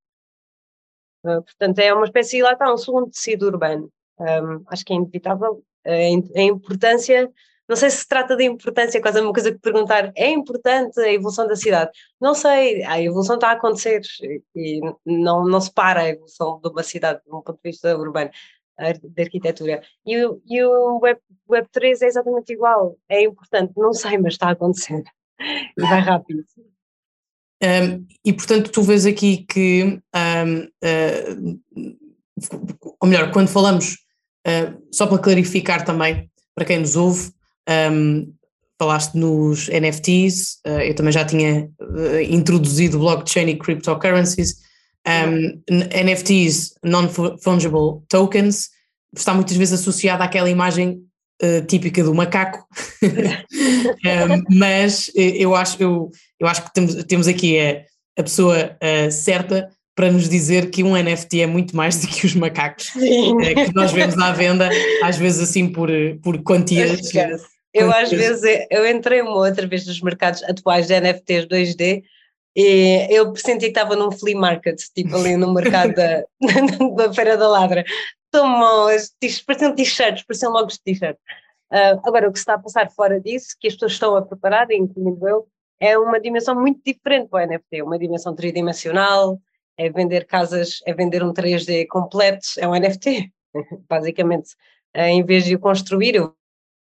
Uh, 1.24 1.42
portanto, 1.42 1.78
é 1.78 1.92
uma 1.92 2.04
espécie, 2.04 2.42
lá 2.42 2.52
está, 2.52 2.72
um 2.72 2.76
segundo 2.76 3.10
tecido 3.10 3.46
urbano. 3.46 3.90
Um, 4.18 4.62
acho 4.66 4.84
que 4.84 4.92
é 4.92 4.96
inevitável 4.96 5.62
a, 5.86 6.42
importância 6.42 7.32
não 7.70 7.76
sei 7.76 7.88
se 7.88 7.98
se 7.98 8.08
trata 8.08 8.34
de 8.36 8.42
importância, 8.42 9.00
quase 9.00 9.20
uma 9.20 9.32
coisa 9.32 9.52
que 9.52 9.60
perguntar, 9.60 10.10
é 10.16 10.28
importante 10.28 10.98
a 11.00 11.12
evolução 11.12 11.46
da 11.46 11.54
cidade? 11.54 11.92
Não 12.20 12.34
sei, 12.34 12.82
a 12.82 13.00
evolução 13.00 13.36
está 13.36 13.50
a 13.50 13.52
acontecer 13.52 14.00
e 14.56 14.80
não, 15.06 15.44
não 15.46 15.60
se 15.60 15.72
para 15.72 16.00
a 16.00 16.08
evolução 16.08 16.60
de 16.60 16.68
uma 16.68 16.82
cidade, 16.82 17.20
de 17.24 17.28
um 17.28 17.40
ponto 17.40 17.60
de 17.62 17.70
vista 17.70 17.96
urbano, 17.96 18.28
de 18.92 19.22
arquitetura. 19.22 19.82
E, 20.06 20.14
e 20.46 20.64
o 20.64 20.98
Web, 21.00 21.20
Web 21.48 21.68
3 21.70 22.02
é 22.02 22.06
exatamente 22.06 22.52
igual, 22.52 22.96
é 23.08 23.22
importante, 23.22 23.72
não 23.76 23.92
sei, 23.92 24.18
mas 24.18 24.34
está 24.34 24.48
a 24.48 24.52
acontecer 24.52 25.02
e 25.76 25.80
vai 25.82 26.00
rápido. 26.00 26.44
Um, 27.62 28.06
e 28.24 28.32
portanto, 28.32 28.70
tu 28.70 28.82
vês 28.82 29.04
aqui 29.04 29.44
que, 29.48 30.00
um, 30.14 30.60
uh, 30.62 31.60
ou 33.00 33.08
melhor, 33.08 33.30
quando 33.32 33.48
falamos, 33.48 33.98
uh, 34.46 34.82
só 34.90 35.06
para 35.06 35.18
clarificar 35.18 35.84
também, 35.84 36.30
para 36.54 36.64
quem 36.64 36.78
nos 36.78 36.96
ouve, 36.96 37.30
um, 37.92 38.32
falaste 38.78 39.14
nos 39.14 39.68
NFTs, 39.68 40.60
uh, 40.66 40.80
eu 40.80 40.94
também 40.94 41.12
já 41.12 41.24
tinha 41.24 41.70
introduzido 42.30 42.98
blockchain 42.98 43.48
e 43.48 43.58
cryptocurrencies. 43.58 44.69
Um, 45.06 45.62
NFTs, 45.68 46.74
Non-Fungible 46.84 48.02
Tokens, 48.08 48.68
está 49.16 49.32
muitas 49.32 49.56
vezes 49.56 49.80
associada 49.80 50.22
àquela 50.22 50.50
imagem 50.50 51.02
uh, 51.42 51.64
típica 51.66 52.04
do 52.04 52.14
macaco, 52.14 52.66
um, 53.02 54.56
mas 54.56 55.10
eu 55.14 55.54
acho, 55.54 55.82
eu, 55.82 56.10
eu 56.38 56.46
acho 56.46 56.64
que 56.64 56.72
temos, 56.74 56.94
temos 57.04 57.28
aqui 57.28 57.58
a, 57.58 57.82
a 58.18 58.22
pessoa 58.22 58.76
certa 59.10 59.70
para 59.94 60.12
nos 60.12 60.28
dizer 60.28 60.70
que 60.70 60.82
um 60.82 60.96
NFT 60.96 61.42
é 61.42 61.46
muito 61.46 61.76
mais 61.76 61.96
do 62.00 62.06
que 62.06 62.26
os 62.26 62.34
macacos 62.34 62.90
que 62.90 63.74
nós 63.74 63.92
vemos 63.92 64.16
à 64.18 64.32
venda, 64.32 64.70
às 65.02 65.16
vezes 65.16 65.40
assim 65.48 65.68
por, 65.68 65.90
por 66.22 66.42
quantias. 66.42 67.12
Eu 67.72 67.92
às 67.92 68.10
vezes, 68.10 68.42
eu 68.70 68.88
entrei 68.88 69.20
uma 69.22 69.36
outra 69.36 69.66
vez 69.66 69.86
nos 69.86 70.00
mercados 70.00 70.42
atuais 70.42 70.88
de 70.88 71.00
NFTs 71.00 71.46
2D 71.46 72.02
e 72.56 73.06
eu 73.10 73.34
senti 73.36 73.60
que 73.60 73.66
estava 73.66 73.94
num 73.94 74.10
flea 74.10 74.36
market, 74.36 74.80
tipo 74.94 75.14
ali 75.16 75.36
no 75.36 75.52
mercado 75.52 75.94
da, 75.94 76.24
da 76.96 77.12
Feira 77.12 77.36
da 77.36 77.48
Ladra. 77.48 77.84
Tomam 78.30 78.88
as 78.88 79.10
pareciam 79.44 79.74
t-shirts, 79.74 80.24
pareciam 80.24 80.52
logo 80.52 80.68
t-shirts. 80.84 81.20
Uh, 81.72 82.00
agora, 82.04 82.28
o 82.28 82.32
que 82.32 82.38
se 82.38 82.42
está 82.42 82.54
a 82.54 82.58
passar 82.58 82.90
fora 82.90 83.20
disso, 83.20 83.56
que 83.60 83.68
as 83.68 83.74
pessoas 83.74 83.92
estão 83.92 84.16
a 84.16 84.22
preparar, 84.22 84.70
incluindo 84.72 85.26
eu, 85.28 85.46
é 85.78 85.96
uma 85.96 86.20
dimensão 86.20 86.54
muito 86.54 86.80
diferente 86.84 87.28
para 87.28 87.44
o 87.44 87.46
NFT, 87.46 87.82
uma 87.82 87.98
dimensão 87.98 88.34
tridimensional, 88.34 89.40
é 89.76 89.88
vender 89.88 90.26
casas, 90.26 90.80
é 90.84 90.92
vender 90.92 91.22
um 91.22 91.32
3D 91.32 91.86
completo, 91.88 92.46
é 92.58 92.66
um 92.66 92.72
NFT, 92.72 93.32
basicamente. 93.88 94.54
Uh, 94.96 95.02
em 95.02 95.24
vez 95.24 95.44
de 95.44 95.54
o 95.54 95.60
construir, 95.60 96.16
eu 96.16 96.34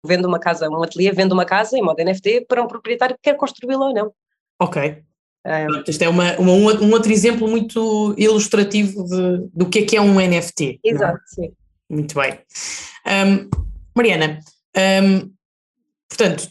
vendo 0.04 0.26
uma 0.26 0.40
casa, 0.40 0.68
um 0.70 0.82
ateliê 0.82 1.12
vende 1.12 1.34
uma 1.34 1.44
casa 1.44 1.76
em 1.76 1.82
modo 1.82 2.02
NFT 2.02 2.46
para 2.48 2.62
um 2.62 2.66
proprietário 2.66 3.14
que 3.16 3.30
quer 3.30 3.36
construí-la 3.36 3.88
ou 3.88 3.94
não. 3.94 4.14
Ok. 4.58 5.04
Um, 5.46 5.82
Isto 5.86 6.02
é 6.02 6.08
uma, 6.08 6.36
uma, 6.38 6.74
um 6.82 6.92
outro 6.92 7.10
exemplo 7.10 7.48
muito 7.48 8.14
ilustrativo 8.18 9.04
de, 9.04 9.48
do 9.54 9.68
que 9.68 9.80
é 9.80 9.82
que 9.82 9.96
é 9.96 10.00
um 10.00 10.20
NFT. 10.20 10.80
É? 10.84 10.88
Exato, 10.90 11.14
não? 11.14 11.44
sim. 11.44 11.52
Muito 11.88 12.14
bem. 12.14 12.38
Um, 13.06 13.48
Mariana, 13.96 14.38
um, 15.02 15.32
portanto, 16.08 16.48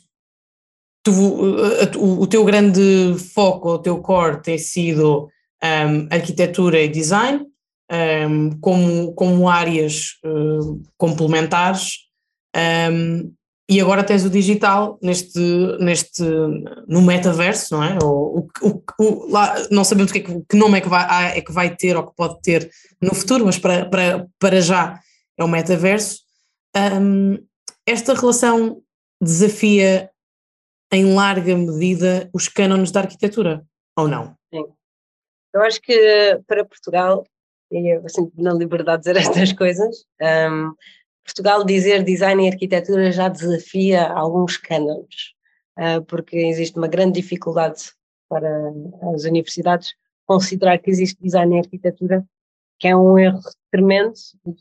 tu, 1.04 1.12
o, 1.12 2.22
o, 2.22 2.28
teu 2.28 2.44
grande 2.44 3.16
foco, 3.34 3.70
o 3.70 3.80
teu 3.80 4.00
core 4.00 4.42
tem 4.42 4.58
sido 4.58 5.30
arquitetura 6.10 6.82
e 6.82 6.90
design, 6.90 7.46
como, 8.60 9.14
como 9.14 9.48
áreas 9.48 10.18
uh, 10.26 10.82
complementares. 10.98 12.00
Um, 12.92 13.34
e 13.70 13.80
agora 13.80 14.04
tens 14.04 14.26
o 14.26 14.32
digital 14.32 14.98
neste, 15.00 15.40
neste, 15.80 16.24
no 16.88 17.04
metaverso, 17.04 17.76
não 17.76 17.84
é? 17.84 18.00
O, 18.02 18.48
o, 18.64 19.32
lá, 19.32 19.56
não 19.70 19.84
sabemos 19.84 20.12
que, 20.12 20.18
é 20.18 20.22
que, 20.24 20.58
nome 20.58 20.80
é 20.80 20.82
que, 20.82 20.90
vai, 20.90 21.06
ah, 21.08 21.38
é 21.38 21.40
que 21.40 21.52
vai 21.52 21.76
ter 21.76 21.96
ou 21.96 22.08
que 22.08 22.16
pode 22.16 22.42
ter 22.42 22.68
no 23.00 23.14
futuro, 23.14 23.46
mas 23.46 23.60
para, 23.60 23.88
para, 23.88 24.28
para 24.40 24.60
já 24.60 25.00
é 25.38 25.44
o 25.44 25.48
metaverso. 25.48 26.22
Um, 26.76 27.38
esta 27.86 28.16
relação 28.16 28.82
desafia 29.22 30.10
em 30.92 31.14
larga 31.14 31.56
medida 31.56 32.28
os 32.34 32.48
cânones 32.48 32.90
da 32.90 33.02
arquitetura, 33.02 33.64
ou 33.96 34.08
não? 34.08 34.36
Sim. 34.52 34.66
Eu 35.54 35.62
acho 35.62 35.80
que 35.80 36.40
para 36.48 36.66
Portugal, 36.66 37.24
e 37.72 37.96
eu 37.96 38.10
sinto 38.10 38.34
na 38.36 38.52
liberdade 38.52 39.04
de 39.04 39.14
dizer 39.14 39.22
estas 39.30 39.54
coisas, 39.54 40.06
um, 40.20 40.74
Portugal 41.24 41.64
dizer 41.64 42.04
design 42.04 42.46
e 42.46 42.52
arquitetura 42.52 43.12
já 43.12 43.28
desafia 43.28 44.08
alguns 44.08 44.58
cânones, 44.58 45.34
ah, 45.78 46.02
porque 46.08 46.38
existe 46.38 46.78
uma 46.78 46.88
grande 46.88 47.22
dificuldade 47.22 47.92
para 48.28 48.50
as 49.14 49.24
universidades 49.24 49.94
considerar 50.26 50.78
que 50.80 50.90
existe 50.90 51.22
design 51.22 51.56
e 51.56 51.60
arquitetura, 51.60 52.26
que 52.80 52.88
é 52.88 52.96
um 52.96 53.18
erro 53.18 53.40
tremendo 53.72 54.14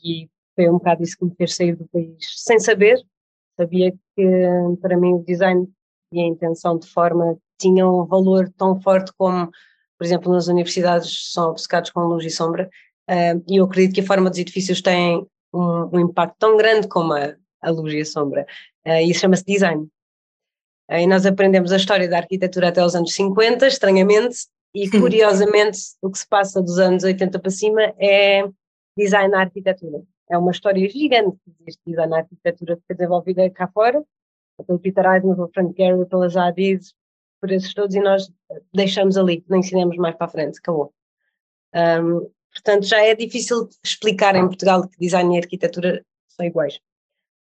e 0.05 0.29
foi 0.55 0.69
um 0.69 0.75
bocado 0.75 1.03
isso 1.03 1.17
que 1.17 1.25
me 1.25 1.35
fez 1.37 1.55
sair 1.55 1.77
do 1.77 1.87
país 1.88 2.17
sem 2.37 2.59
saber. 2.59 3.00
Sabia 3.57 3.93
que 4.17 4.25
para 4.81 4.97
mim 4.97 5.15
o 5.15 5.25
design 5.25 5.69
e 6.12 6.21
a 6.21 6.27
intenção 6.27 6.79
de 6.79 6.88
forma 6.88 7.37
tinham 7.59 8.00
um 8.00 8.07
valor 8.07 8.50
tão 8.57 8.81
forte 8.81 9.12
como 9.17 9.50
por 9.99 10.05
exemplo, 10.05 10.33
nas 10.33 10.47
universidades 10.47 11.33
são 11.33 11.50
obcecados 11.50 11.91
com 11.91 12.00
luz 12.03 12.25
e 12.25 12.31
sombra, 12.31 12.71
uh, 13.11 13.45
e 13.49 13.57
eu 13.57 13.65
acredito 13.65 13.95
que 13.95 14.00
a 14.00 14.07
forma 14.07 14.31
dos 14.31 14.38
edifícios 14.38 14.81
tem 14.81 15.27
um, 15.52 15.97
um 15.97 16.00
impacto 16.00 16.37
tão 16.38 16.57
grande 16.57 16.88
como 16.88 17.12
a, 17.12 17.35
a 17.61 17.71
luz 17.71 17.93
e 17.95 18.00
a 18.00 18.05
sombra, 18.05 18.47
uh, 18.87 19.02
isso 19.02 19.21
chama-se 19.21 19.45
design. 19.45 19.83
Uh, 20.90 20.95
e 20.95 21.07
nós 21.07 21.26
aprendemos 21.26 21.73
a 21.73 21.76
história 21.76 22.09
da 22.09 22.19
arquitetura 22.19 22.69
até 22.69 22.85
os 22.85 22.95
anos 22.95 23.14
50, 23.14 23.67
estranhamente, 23.67 24.47
e 24.75 24.88
curiosamente 24.90 25.78
o 26.02 26.11
que 26.11 26.19
se 26.19 26.28
passa 26.28 26.62
dos 26.62 26.78
anos 26.78 27.02
80 27.02 27.38
para 27.38 27.50
cima 27.50 27.83
é 27.99 28.45
design 28.97 29.31
na 29.31 29.40
arquitetura. 29.40 30.02
É 30.31 30.37
uma 30.37 30.50
história 30.50 30.87
gigante 30.88 31.38
que 31.45 31.52
existe 31.62 31.83
design 31.87 32.11
na 32.11 32.19
arquitetura 32.19 32.76
que 32.76 32.83
foi 32.87 32.97
desenvolvida 32.97 33.50
cá 33.50 33.67
fora, 33.69 34.05
pelo 34.67 34.78
Peter 34.78 35.07
Eisner, 35.07 35.35
pelo 35.35 35.50
Frank 35.55 35.75
Gehry, 35.76 36.07
pelas 36.07 36.37
Adidas, 36.37 36.93
por 37.40 37.50
esses 37.50 37.73
todos, 37.73 37.95
e 37.95 38.00
nós 38.00 38.31
deixamos 38.75 39.17
ali, 39.17 39.45
não 39.49 39.59
ensinamos 39.59 39.97
mais 39.97 40.17
para 40.17 40.26
a 40.26 40.31
frente, 40.31 40.59
acabou. 40.59 40.93
Um, 41.75 42.28
portanto, 42.52 42.85
já 42.87 43.02
é 43.05 43.14
difícil 43.14 43.69
explicar 43.85 44.35
em 44.37 44.47
Portugal 44.47 44.87
que 44.88 44.99
design 44.99 45.35
e 45.35 45.38
arquitetura 45.38 46.05
são 46.28 46.47
iguais. 46.47 46.78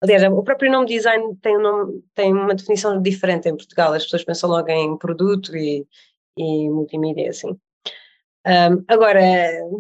Aliás, 0.01 0.23
o 0.31 0.43
próprio 0.43 0.71
nome 0.71 0.87
design 0.87 1.35
tem, 1.41 1.57
um 1.57 1.61
nome, 1.61 2.03
tem 2.13 2.31
uma 2.31 2.53
definição 2.53 3.01
diferente 3.01 3.49
em 3.49 3.55
Portugal, 3.55 3.93
as 3.93 4.03
pessoas 4.03 4.23
pensam 4.23 4.49
logo 4.49 4.69
em 4.69 4.97
produto 4.97 5.55
e, 5.55 5.87
e 6.37 6.69
multimídia, 6.69 7.29
assim. 7.29 7.57
Um, 8.45 8.83
agora, 8.87 9.21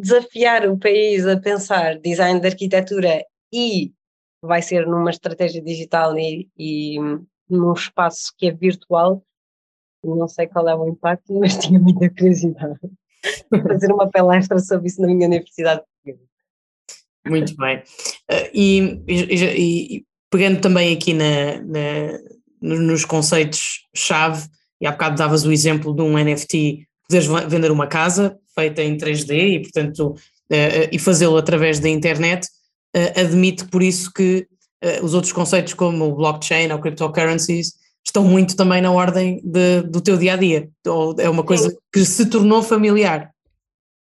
desafiar 0.01 0.67
o 0.67 0.77
país 0.77 1.25
a 1.25 1.39
pensar 1.39 1.99
design 1.99 2.39
de 2.39 2.47
arquitetura 2.47 3.23
e 3.53 3.93
vai 4.41 4.61
ser 4.61 4.87
numa 4.87 5.11
estratégia 5.11 5.61
digital 5.61 6.17
e, 6.17 6.49
e 6.57 6.97
num 7.49 7.73
espaço 7.73 8.33
que 8.37 8.47
é 8.47 8.51
virtual, 8.51 9.23
não 10.03 10.27
sei 10.27 10.47
qual 10.47 10.67
é 10.67 10.75
o 10.75 10.87
impacto, 10.87 11.33
mas 11.39 11.57
tinha 11.59 11.79
muita 11.79 12.09
curiosidade 12.09 12.79
fazer 13.67 13.91
uma 13.91 14.09
palestra 14.09 14.59
sobre 14.59 14.87
isso 14.87 15.01
na 15.01 15.07
minha 15.07 15.27
universidade. 15.27 15.81
Muito 17.29 17.55
bem. 17.57 17.77
Uh, 18.29 18.49
e, 18.53 19.03
e, 19.07 19.45
e, 19.45 20.05
pegando 20.29 20.59
também 20.59 20.93
aqui 20.93 21.13
na, 21.13 21.61
na, 21.61 22.19
nos 22.61 23.05
conceitos-chave, 23.05 24.47
e 24.79 24.87
há 24.87 24.91
bocado 24.91 25.17
davas 25.17 25.45
o 25.45 25.51
exemplo 25.51 25.93
de 25.93 26.01
um 26.01 26.17
NFT, 26.17 26.87
poderes 27.07 27.27
vender 27.47 27.71
uma 27.71 27.87
casa, 27.87 28.37
feita 28.53 28.81
em 28.81 28.97
3D 28.97 29.31
e, 29.31 29.59
portanto, 29.61 30.09
uh, 30.11 30.89
e 30.91 30.99
fazê-lo 30.99 31.37
através 31.37 31.79
da 31.79 31.89
internet, 31.89 32.47
uh, 32.95 33.19
admite 33.19 33.65
por 33.65 33.83
isso 33.83 34.11
que 34.11 34.47
os 35.01 35.15
outros 35.15 35.33
conceitos 35.33 35.73
como 35.73 36.05
o 36.05 36.15
blockchain 36.15 36.71
ou 36.71 36.77
cryptocurrencies 36.77 37.73
estão 38.05 38.23
muito 38.23 38.55
também 38.55 38.79
na 38.79 38.91
ordem 38.91 39.41
de, 39.43 39.81
do 39.81 39.99
teu 39.99 40.15
dia 40.17 40.33
a 40.33 40.35
dia, 40.35 40.69
ou 40.85 41.15
é 41.17 41.27
uma 41.27 41.43
coisa 41.43 41.71
Sim. 41.71 41.77
que 41.91 42.05
se 42.05 42.27
tornou 42.27 42.61
familiar. 42.61 43.31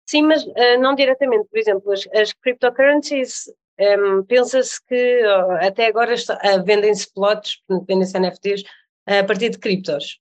Sim, 0.05 0.24
mas 0.24 0.45
não 0.79 0.95
diretamente, 0.95 1.48
por 1.50 1.57
exemplo, 1.57 1.91
as, 1.91 2.07
as 2.13 2.33
cryptocurrencies 2.33 3.48
um, 3.79 3.83
ehm, 3.83 4.24
pensa-se 4.24 4.83
que 4.86 5.22
até 5.62 5.88
agora 5.88 6.13
uh, 6.13 6.63
vendem-se 6.63 7.12
plots, 7.13 7.62
vendem-se 7.88 8.17
NFTs 8.19 8.63
a 9.05 9.24
partir 9.24 9.50
de 9.50 9.57
criptos. 9.57 10.19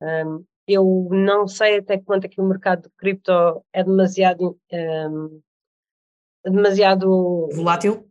Um, 0.00 0.06
ehm, 0.06 0.44
eu 0.66 1.08
não 1.10 1.48
sei 1.48 1.78
até 1.78 1.98
quanto 1.98 2.26
é 2.26 2.28
que 2.28 2.40
o 2.40 2.44
mercado 2.44 2.82
de 2.82 2.90
cripto 2.96 3.32
é 3.72 3.82
demasiado 3.82 4.58
um, 4.72 5.40
demasiado 6.44 7.48
volátil 7.52 8.10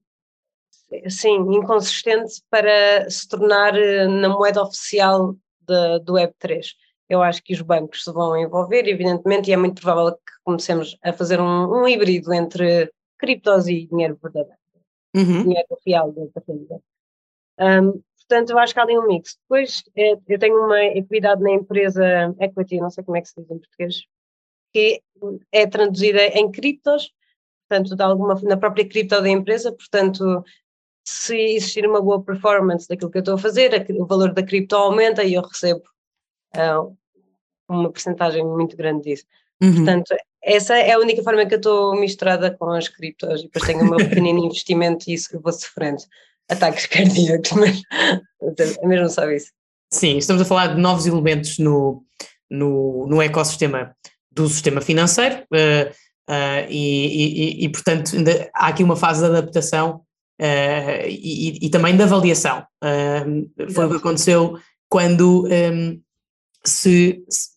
sim, 1.08 1.36
inconsistente 1.54 2.42
para 2.50 3.10
se 3.10 3.28
tornar 3.28 3.76
eh, 3.78 4.08
na 4.08 4.30
moeda 4.30 4.64
oficial 4.64 5.36
de, 5.62 6.00
do 6.00 6.14
Web3. 6.14 6.68
Eu 7.10 7.24
acho 7.24 7.44
que 7.44 7.54
os 7.54 7.62
bancos 7.62 8.04
se 8.04 8.12
vão 8.12 8.38
envolver, 8.38 8.88
evidentemente, 8.88 9.50
e 9.50 9.54
é 9.54 9.58
muito 9.58 9.82
provável 9.82 10.14
que 10.14 10.34
comecemos 10.44 10.98
a 11.04 11.12
fazer 11.12 11.42
um, 11.42 11.82
um 11.82 11.88
híbrido 11.88 12.32
entre 12.34 12.92
criptos 13.18 13.68
e 13.68 13.88
dinheiro 13.88 14.18
verdadeiro, 14.22 14.60
uhum. 15.16 15.44
dinheiro 15.44 15.78
real 15.86 16.12
da 16.12 16.42
família. 16.42 16.80
Um, 17.60 18.02
Portanto, 18.30 18.52
eu 18.52 18.60
acho 18.60 18.76
que 18.76 18.80
há 18.80 18.84
ali 18.84 18.98
um 18.98 19.08
mix. 19.08 19.40
Depois, 19.42 19.84
é, 19.96 20.14
eu 20.28 20.38
tenho 20.38 20.64
uma 20.64 20.86
equidade 20.86 21.42
na 21.42 21.50
empresa 21.50 22.06
equity, 22.40 22.78
não 22.78 22.92
sei 22.92 23.04
como 23.04 23.18
é 23.18 23.22
que 23.22 23.28
se 23.28 23.42
diz 23.42 23.50
em 23.50 23.58
português, 23.58 24.04
que 24.72 25.02
é 25.52 25.66
traduzida 25.66 26.24
em 26.28 26.52
criptos, 26.52 27.12
portanto, 27.68 27.96
de 27.96 28.04
alguma, 28.04 28.36
na 28.44 28.56
própria 28.56 28.88
cripto 28.88 29.20
da 29.20 29.30
empresa, 29.30 29.72
portanto, 29.72 30.44
se 31.04 31.36
existir 31.36 31.88
uma 31.88 32.00
boa 32.02 32.24
performance 32.24 32.88
daquilo 32.88 33.10
que 33.10 33.18
eu 33.18 33.22
estou 33.22 33.34
a 33.34 33.40
fazer, 33.40 33.88
o 34.00 34.06
valor 34.06 34.32
da 34.32 34.44
cripto 34.44 34.76
aumenta 34.76 35.24
e 35.24 35.34
eu 35.34 35.42
recebo 35.42 35.82
uh, 36.56 36.96
uma 37.74 37.92
porcentagem 37.92 38.46
muito 38.46 38.76
grande 38.76 39.04
disso. 39.04 39.26
Uhum. 39.62 39.76
Portanto, 39.76 40.16
essa 40.44 40.76
é 40.76 40.94
a 40.94 41.00
única 41.00 41.22
forma 41.22 41.46
que 41.46 41.54
eu 41.54 41.60
estou 41.60 41.96
misturada 42.00 42.52
com 42.52 42.70
as 42.72 42.88
criptos 42.88 43.42
e 43.42 43.44
depois 43.44 43.66
tenho 43.66 43.82
o 43.82 43.90
meu 43.90 43.98
pequenino 44.10 44.46
investimento 44.46 45.10
e 45.10 45.14
isso 45.14 45.30
que 45.30 45.36
eu 45.36 45.42
vou 45.42 45.52
sofrendo 45.52 46.02
ataques 46.50 46.86
cardíacos, 46.88 47.52
mas 47.52 47.82
é 48.82 48.88
mesmo 48.88 49.10
só 49.10 49.30
isso. 49.30 49.52
Sim, 49.92 50.18
estamos 50.18 50.42
a 50.42 50.46
falar 50.46 50.68
de 50.68 50.82
novos 50.82 51.06
elementos 51.06 51.58
no, 51.58 52.04
no, 52.50 53.08
no 53.08 53.22
ecossistema 53.22 53.96
do 54.32 54.48
sistema 54.48 54.82
financeiro 54.82 55.44
uh, 55.52 55.90
uh, 56.30 56.70
e, 56.70 57.62
e, 57.62 57.66
e, 57.66 57.70
portanto, 57.70 58.16
ainda 58.16 58.50
há 58.54 58.68
aqui 58.68 58.84
uma 58.84 58.96
fase 58.96 59.22
de 59.22 59.26
adaptação 59.26 60.02
uh, 60.40 61.08
e, 61.08 61.66
e, 61.66 61.70
também 61.70 61.96
de 61.96 62.04
avaliação. 62.04 62.66
foi 63.74 63.86
o 63.86 63.90
que 63.90 63.98
aconteceu 63.98 64.60
quando 64.88 65.48
um, 65.48 66.02
se, 66.66 67.24
se, 67.30 67.50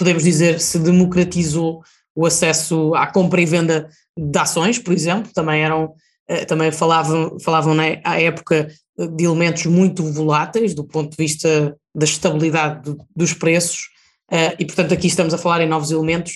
podemos 0.00 0.24
dizer, 0.24 0.58
se 0.60 0.78
democratizou 0.78 1.82
o 2.16 2.24
acesso 2.24 2.94
à 2.94 3.06
compra 3.06 3.38
e 3.40 3.44
venda 3.44 3.86
de 4.16 4.38
ações, 4.38 4.78
por 4.78 4.94
exemplo, 4.94 5.30
também 5.34 5.62
eram 5.62 5.94
eh, 6.26 6.46
também 6.46 6.72
falavam, 6.72 7.38
falavam 7.38 7.74
na, 7.74 7.82
à 8.02 8.18
época 8.18 8.68
de 8.96 9.24
elementos 9.24 9.66
muito 9.66 10.02
voláteis 10.10 10.74
do 10.74 10.84
ponto 10.84 11.10
de 11.10 11.16
vista 11.16 11.76
da 11.94 12.04
estabilidade 12.04 12.82
do, 12.82 13.06
dos 13.14 13.34
preços, 13.34 13.88
uh, 14.32 14.56
e 14.58 14.64
portanto 14.64 14.94
aqui 14.94 15.06
estamos 15.06 15.34
a 15.34 15.38
falar 15.38 15.60
em 15.60 15.68
novos 15.68 15.90
elementos 15.90 16.32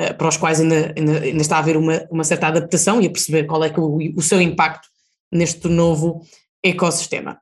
uh, 0.00 0.14
para 0.16 0.28
os 0.28 0.36
quais 0.36 0.60
ainda, 0.60 0.94
ainda, 0.96 1.20
ainda, 1.20 1.42
está 1.42 1.56
a 1.56 1.58
haver 1.58 1.76
uma, 1.76 2.06
uma 2.10 2.24
certa 2.24 2.46
adaptação 2.46 3.00
e 3.00 3.06
a 3.06 3.10
perceber 3.10 3.44
qual 3.44 3.64
é 3.64 3.72
o, 3.76 3.98
o 4.16 4.22
seu 4.22 4.40
impacto 4.40 4.86
neste 5.32 5.66
novo 5.66 6.22
ecossistema. 6.62 7.40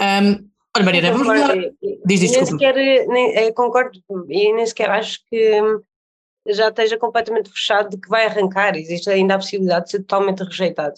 Um, 0.00 0.48
olha 0.76 0.84
Mariana, 0.84 1.12
vamos 1.12 1.26
mudar. 1.26 1.56
Diz, 2.04 2.20
diz, 2.20 2.32
nem 2.32 2.46
sequer, 2.46 2.74
nem, 3.08 3.52
concordo 3.52 3.98
e 4.28 4.52
nem 4.52 4.66
sequer 4.66 4.90
acho 4.90 5.20
que 5.28 5.60
já 6.48 6.68
esteja 6.68 6.96
completamente 6.96 7.50
fechado 7.50 7.90
de 7.90 7.98
que 7.98 8.08
vai 8.08 8.26
arrancar, 8.26 8.76
existe 8.76 9.10
ainda 9.10 9.34
a 9.34 9.38
possibilidade 9.38 9.86
de 9.86 9.90
ser 9.92 9.98
totalmente 10.00 10.42
rejeitado. 10.42 10.94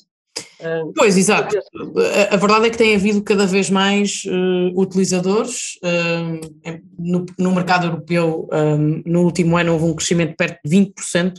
Pois, 0.95 1.17
exato. 1.17 1.59
A, 1.59 2.35
a, 2.35 2.37
verdade 2.37 2.67
é 2.67 2.71
que 2.71 2.79
tem 2.79 2.95
havido 2.95 3.23
cada 3.23 3.47
vez 3.47 3.69
mais 3.69 4.23
uh, 4.25 4.81
utilizadores. 4.81 5.79
Uh, 5.83 6.81
no, 6.99 7.27
no, 7.39 7.53
mercado 7.53 7.89
europeu, 7.89 8.49
um, 8.53 9.03
no 9.05 9.23
último 9.25 9.57
ano, 9.57 9.73
houve 9.73 9.85
um 9.87 9.95
crescimento 9.95 10.37
perto 10.37 10.61
de 10.65 10.77
20%. 10.77 11.37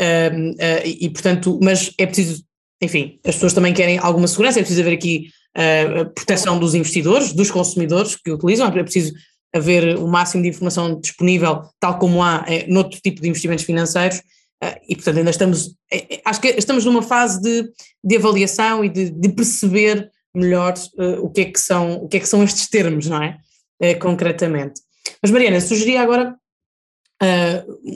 Uh, 0.00 0.56
e, 0.84 1.06
e, 1.06 1.10
portanto, 1.10 1.58
mas 1.62 1.92
é 1.98 2.06
preciso, 2.06 2.42
enfim, 2.82 3.20
as 3.24 3.34
pessoas 3.34 3.52
também 3.52 3.72
querem 3.72 3.98
alguma 3.98 4.26
segurança, 4.26 4.58
é 4.58 4.62
preciso 4.62 4.80
haver 4.80 4.94
aqui 4.94 5.28
a 5.54 6.04
proteção 6.04 6.58
dos 6.58 6.74
investidores, 6.74 7.32
dos 7.32 7.50
consumidores 7.50 8.16
que 8.16 8.30
utilizam, 8.30 8.68
é 8.68 8.82
preciso 8.82 9.12
haver 9.54 9.96
o 9.96 10.06
máximo 10.06 10.42
de 10.42 10.48
informação 10.48 11.00
disponível, 11.00 11.62
tal 11.80 11.98
como 11.98 12.22
há 12.22 12.44
é, 12.46 12.66
noutro 12.68 13.00
tipo 13.00 13.20
de 13.20 13.28
investimentos 13.28 13.64
financeiros, 13.64 14.22
Uh, 14.62 14.76
e 14.86 14.94
portanto 14.94 15.16
ainda 15.16 15.30
estamos, 15.30 15.74
acho 16.22 16.40
que 16.40 16.48
estamos 16.48 16.84
numa 16.84 17.00
fase 17.00 17.40
de, 17.40 17.72
de 18.04 18.16
avaliação 18.16 18.84
e 18.84 18.90
de, 18.90 19.08
de 19.10 19.30
perceber 19.30 20.10
melhor 20.34 20.74
uh, 20.98 21.24
o, 21.24 21.30
que 21.30 21.40
é 21.40 21.44
que 21.46 21.58
são, 21.58 21.94
o 21.94 22.08
que 22.08 22.18
é 22.18 22.20
que 22.20 22.28
são 22.28 22.44
estes 22.44 22.68
termos, 22.68 23.06
não 23.06 23.22
é? 23.22 23.38
Uh, 23.82 23.98
concretamente. 23.98 24.82
Mas 25.22 25.30
Mariana, 25.30 25.60
sugeria 25.60 26.02
agora 26.02 26.36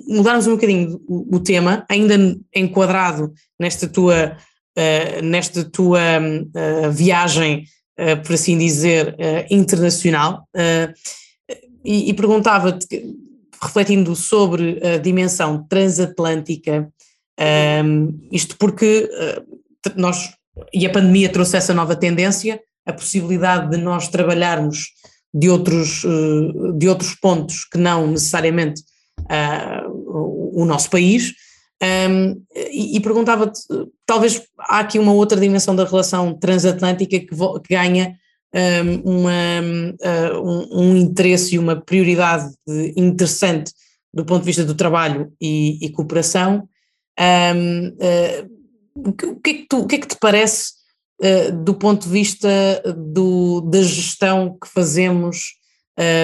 mudarmos 0.07 0.47
um 0.47 0.53
bocadinho 0.53 1.01
o, 1.09 1.37
o, 1.37 1.41
tema, 1.41 1.87
ainda 1.89 2.15
enquadrado 2.55 3.33
nesta 3.59 3.89
tua, 3.89 4.37
nesta 5.23 5.65
tua 5.65 6.01
viagem, 6.93 7.65
por 8.25 8.35
assim 8.35 8.59
dizer, 8.59 9.17
internacional, 9.51 10.49
e, 11.85 12.11
e 12.11 12.15
perguntava-te 12.15 13.15
refletindo 13.63 14.17
sobre 14.17 14.81
a 14.85 14.99
dimensão 14.99 15.65
transatlântica, 15.69 16.89
um, 17.85 18.29
isto 18.31 18.57
porque 18.59 19.09
nós, 19.97 20.33
e 20.73 20.87
a 20.87 20.91
pandemia 20.91 21.29
trouxe 21.29 21.57
essa 21.57 21.75
nova 21.75 21.97
tendência, 21.97 22.61
a 22.87 22.93
possibilidade 22.93 23.71
de 23.71 23.77
nós 23.77 24.09
trabalharmos 24.09 24.89
de 25.33 25.49
outros, 25.49 26.05
de 26.77 26.89
outros 26.89 27.15
pontos 27.15 27.65
que 27.65 27.79
não 27.79 28.07
necessariamente 28.09 28.83
uh, 29.21 30.61
o, 30.61 30.65
nosso 30.65 30.89
país, 30.91 31.33
um, 32.11 32.43
e, 32.55 32.97
e 32.97 33.01
perguntava-te, 33.01 33.61
talvez 34.07 34.43
há 34.59 34.81
aqui 34.81 34.99
uma 34.99 35.13
outra 35.13 35.39
dimensão 35.39 35.75
da 35.75 35.85
relação 35.85 36.33
transatlântica 36.35 37.19
que, 37.19 37.27
que 37.27 37.75
ganha 37.75 38.17
uma, 39.05 39.61
um, 40.41 40.81
um 40.81 40.97
interesse 40.97 41.57
e 41.57 41.59
uma 41.59 41.75
prioridade 41.75 42.53
interessante 42.97 43.73
do 44.15 44.25
ponto 44.25 44.41
de 44.41 44.47
vista 44.47 44.65
do 44.65 44.75
trabalho 44.75 45.33
e, 45.41 45.85
e 45.85 45.91
cooperação, 45.91 46.69
um, 47.19 47.89
uh, 47.89 49.09
o, 49.09 49.13
que 49.13 49.51
é 49.51 49.55
que 49.55 49.67
tu, 49.69 49.79
o 49.81 49.87
que 49.87 49.97
é 49.97 49.99
que 49.99 50.07
te 50.07 50.17
parece 50.21 50.73
uh, 51.21 51.65
do 51.65 51.75
ponto 51.75 52.05
de 52.05 52.11
vista 52.11 52.49
do, 52.97 53.61
da 53.63 53.83
gestão 53.83 54.57
que 54.61 54.69
fazemos 54.69 55.55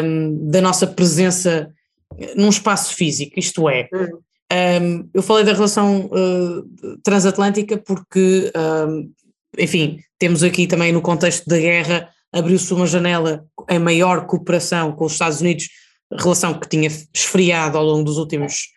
um, 0.05 0.49
da 0.49 0.61
nossa 0.61 0.87
presença 0.87 1.73
num 2.37 2.49
espaço 2.49 2.95
físico, 2.95 3.39
isto 3.39 3.69
é, 3.69 3.89
um, 4.53 5.09
eu 5.15 5.23
falei 5.23 5.45
da 5.45 5.53
relação 5.53 6.07
uh, 6.07 6.99
transatlântica 7.03 7.79
porque, 7.79 8.53
um, 8.89 9.13
enfim, 9.59 10.01
temos 10.19 10.43
aqui 10.43 10.67
também 10.67 10.93
no 10.93 11.01
contexto 11.01 11.47
da 11.47 11.59
guerra, 11.59 12.09
abriu-se 12.33 12.73
uma 12.75 12.87
janela 12.87 13.45
em 13.69 13.79
maior 13.79 14.27
cooperação 14.27 14.93
com 14.93 15.05
os 15.05 15.13
Estados 15.13 15.41
Unidos, 15.41 15.69
relação 16.19 16.59
que 16.59 16.69
tinha 16.69 16.89
esfriado 17.15 17.79
ao 17.79 17.85
longo 17.85 18.05
dos 18.05 18.19
últimos 18.19 18.69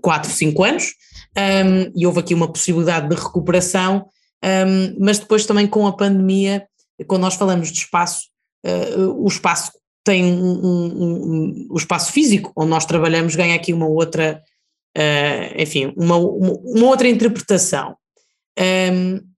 4, 0.00 0.30
5 0.30 0.64
anos, 0.64 0.94
um, 1.36 1.92
e 1.96 2.06
houve 2.06 2.20
aqui 2.20 2.34
uma 2.34 2.50
possibilidade 2.50 3.08
de 3.08 3.14
recuperação, 3.14 4.06
mas 4.98 5.18
depois 5.18 5.46
também 5.46 5.66
com 5.66 5.86
a 5.86 5.96
pandemia, 5.96 6.66
quando 7.06 7.22
nós 7.22 7.34
falamos 7.34 7.72
de 7.72 7.78
espaço, 7.78 8.28
uh, 8.64 9.24
o 9.24 9.26
espaço 9.26 9.72
tem 10.04 10.24
um, 10.24 11.66
o 11.70 11.76
espaço 11.78 12.12
físico 12.12 12.52
onde 12.54 12.68
nós 12.68 12.84
trabalhamos 12.84 13.34
ganha 13.34 13.56
aqui 13.56 13.72
uma 13.72 13.86
outra, 13.86 14.42
uh, 14.96 15.60
enfim, 15.60 15.92
uma, 15.96 16.16
uma, 16.16 16.86
outra 16.86 17.08
interpretação. 17.08 17.96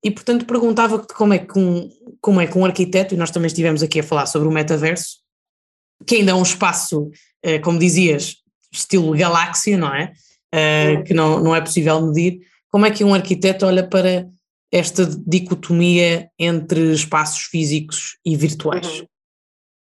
e 0.04 0.10
portanto 0.10 0.44
perguntava 0.44 0.98
como 0.98 1.32
é, 1.32 1.38
que 1.38 1.58
um, 1.58 1.88
como 2.20 2.40
é 2.40 2.46
que 2.46 2.58
um 2.58 2.64
arquiteto, 2.64 3.14
e 3.14 3.16
nós 3.16 3.30
também 3.30 3.46
estivemos 3.46 3.82
aqui 3.82 4.00
a 4.00 4.04
falar 4.04 4.26
sobre 4.26 4.48
o 4.48 4.52
metaverso, 4.52 5.18
que 6.06 6.16
ainda 6.16 6.32
é 6.32 6.34
um 6.34 6.42
espaço, 6.42 7.04
uh, 7.04 7.60
como 7.62 7.78
dizias, 7.78 8.36
estilo 8.72 9.16
galáxia, 9.16 9.78
não 9.78 9.94
é? 9.94 10.12
uh, 10.54 11.04
que 11.04 11.14
não, 11.14 11.42
não 11.42 11.54
é 11.54 11.60
possível 11.60 12.00
medir. 12.06 12.40
Como 12.68 12.86
é 12.86 12.90
que 12.90 13.04
um 13.04 13.14
arquiteto 13.14 13.66
olha 13.66 13.86
para 13.86 14.28
esta 14.72 15.06
dicotomia 15.26 16.28
entre 16.38 16.92
espaços 16.92 17.42
físicos 17.44 18.18
e 18.24 18.36
virtuais? 18.36 19.00
Uhum. 19.00 19.06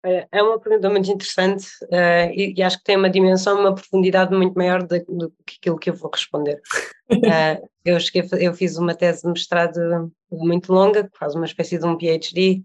É 0.03 0.41
uma 0.41 0.59
pergunta 0.59 0.89
muito 0.89 1.11
interessante 1.11 1.67
uh, 1.83 2.31
e, 2.33 2.55
e, 2.57 2.63
acho 2.63 2.79
que 2.79 2.83
tem 2.83 2.97
uma 2.97 3.09
dimensão, 3.09 3.59
uma 3.59 3.75
profundidade 3.75 4.35
muito 4.35 4.55
maior 4.55 4.81
do, 4.81 4.97
do 5.05 5.33
que 5.45 5.57
aquilo 5.59 5.77
que 5.77 5.91
eu 5.91 5.93
vou 5.93 6.09
responder. 6.11 6.59
Uh, 7.11 7.69
eu, 7.85 7.99
cheguei, 7.99 8.27
eu 8.39 8.53
fiz 8.53 8.77
uma 8.77 8.95
tese 8.95 9.21
de 9.21 9.27
mestrado 9.27 10.11
muito 10.31 10.73
longa, 10.73 11.03
que 11.03 11.17
faz 11.19 11.35
uma 11.35 11.45
espécie 11.45 11.77
de 11.77 11.85
um 11.85 11.95
PhD, 11.97 12.63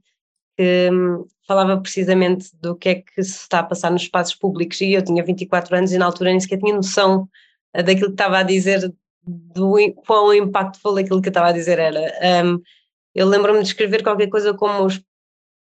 que 0.57 0.89
um, 0.91 1.27
falava 1.47 1.79
precisamente 1.79 2.49
do 2.57 2.75
que 2.75 2.89
é 2.89 2.95
que 2.95 3.23
se 3.23 3.41
está 3.41 3.59
a 3.59 3.65
passar 3.65 3.91
nos 3.91 4.03
espaços 4.03 4.35
públicos 4.35 4.81
e 4.81 4.95
eu 4.95 5.05
tinha 5.05 5.23
24 5.23 5.77
anos 5.77 5.93
e 5.93 5.99
na 5.99 6.07
altura 6.07 6.31
nem 6.31 6.41
sequer 6.41 6.59
tinha 6.59 6.75
noção 6.75 7.29
daquilo 7.75 8.09
que 8.09 8.15
estava 8.15 8.39
a 8.39 8.43
dizer, 8.43 8.91
do 9.27 9.77
quão 10.07 10.33
impactful 10.33 10.97
aquilo 10.97 11.21
que 11.21 11.29
eu 11.29 11.31
estava 11.31 11.49
a 11.49 11.53
dizer 11.53 11.79
era. 11.79 12.01
Um, 12.45 12.63
eu 13.15 13.27
lembro-me 13.27 13.61
de 13.61 13.67
escrever 13.67 14.03
qualquer 14.03 14.29
coisa 14.29 14.55
como 14.55 14.85
os 14.85 15.03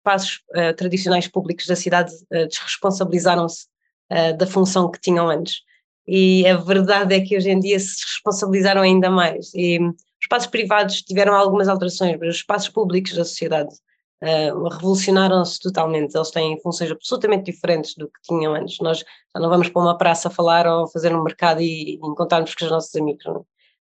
espaços 0.02 0.40
uh, 0.50 0.74
tradicionais 0.76 1.28
públicos 1.28 1.66
da 1.66 1.76
cidade 1.76 2.12
uh, 2.12 2.48
desresponsabilizaram-se 2.48 3.66
uh, 4.12 4.36
da 4.36 4.46
função 4.46 4.90
que 4.90 5.00
tinham 5.00 5.28
antes. 5.28 5.60
E 6.06 6.44
a 6.48 6.56
verdade 6.56 7.14
é 7.14 7.20
que 7.20 7.36
hoje 7.36 7.50
em 7.50 7.60
dia 7.60 7.78
se 7.78 8.02
responsabilizaram 8.04 8.82
ainda 8.82 9.08
mais. 9.08 9.54
E 9.54 9.78
os 9.80 9.94
espaços 10.20 10.48
privados 10.48 11.02
tiveram 11.02 11.34
algumas 11.34 11.68
alterações, 11.68 12.18
mas 12.18 12.30
os 12.30 12.36
espaços 12.36 12.68
públicos 12.68 13.14
da 13.14 13.24
sociedade 13.24 13.70
revolucionaram-se 14.70 15.58
totalmente. 15.58 16.16
Eles 16.16 16.30
têm 16.30 16.60
funções 16.60 16.92
absolutamente 16.92 17.50
diferentes 17.50 17.94
do 17.96 18.06
que 18.06 18.20
tinham 18.22 18.54
antes. 18.54 18.78
Nós 18.78 18.98
já 18.98 19.40
não 19.40 19.48
vamos 19.48 19.68
para 19.68 19.82
uma 19.82 19.98
praça 19.98 20.30
falar 20.30 20.64
ou 20.64 20.88
fazer 20.88 21.14
um 21.14 21.24
mercado 21.24 21.60
e, 21.60 21.94
e 21.94 21.96
encontrarmos 21.96 22.54
com 22.54 22.64
os 22.64 22.70
nossos 22.70 22.94
amigos. 22.94 23.24
Não? 23.24 23.38
Um, 23.38 23.44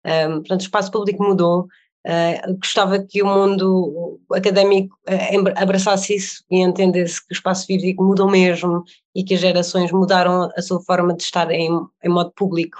é? 0.03 0.27
portanto, 0.27 0.61
o 0.61 0.63
espaço 0.63 0.91
público 0.91 1.23
mudou. 1.23 1.67
Uh, 2.05 2.57
gostava 2.57 3.01
que 3.01 3.23
o 3.23 3.25
mundo 3.25 4.19
académico 4.33 4.97
uh, 5.07 5.53
abraçasse 5.55 6.15
isso 6.15 6.43
e 6.51 6.59
entendesse 6.59 7.25
que 7.25 7.33
o 7.33 7.35
espaço 7.35 7.65
físico 7.65 8.03
mudou 8.03 8.29
mesmo 8.29 8.83
e 9.15 9.23
que 9.23 9.35
as 9.35 9.39
gerações 9.39 9.91
mudaram 9.91 10.49
a 10.55 10.61
sua 10.61 10.81
forma 10.81 11.15
de 11.15 11.23
estar 11.23 11.49
em, 11.49 11.69
em 12.03 12.09
modo 12.09 12.31
público 12.35 12.77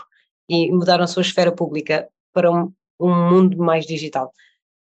e 0.50 0.70
mudaram 0.72 1.06
a 1.06 1.08
sua 1.08 1.22
esfera 1.22 1.54
pública 1.54 2.10
para 2.34 2.52
um, 2.52 2.74
um 3.00 3.30
mundo 3.30 3.58
mais 3.58 3.86
digital 3.86 4.34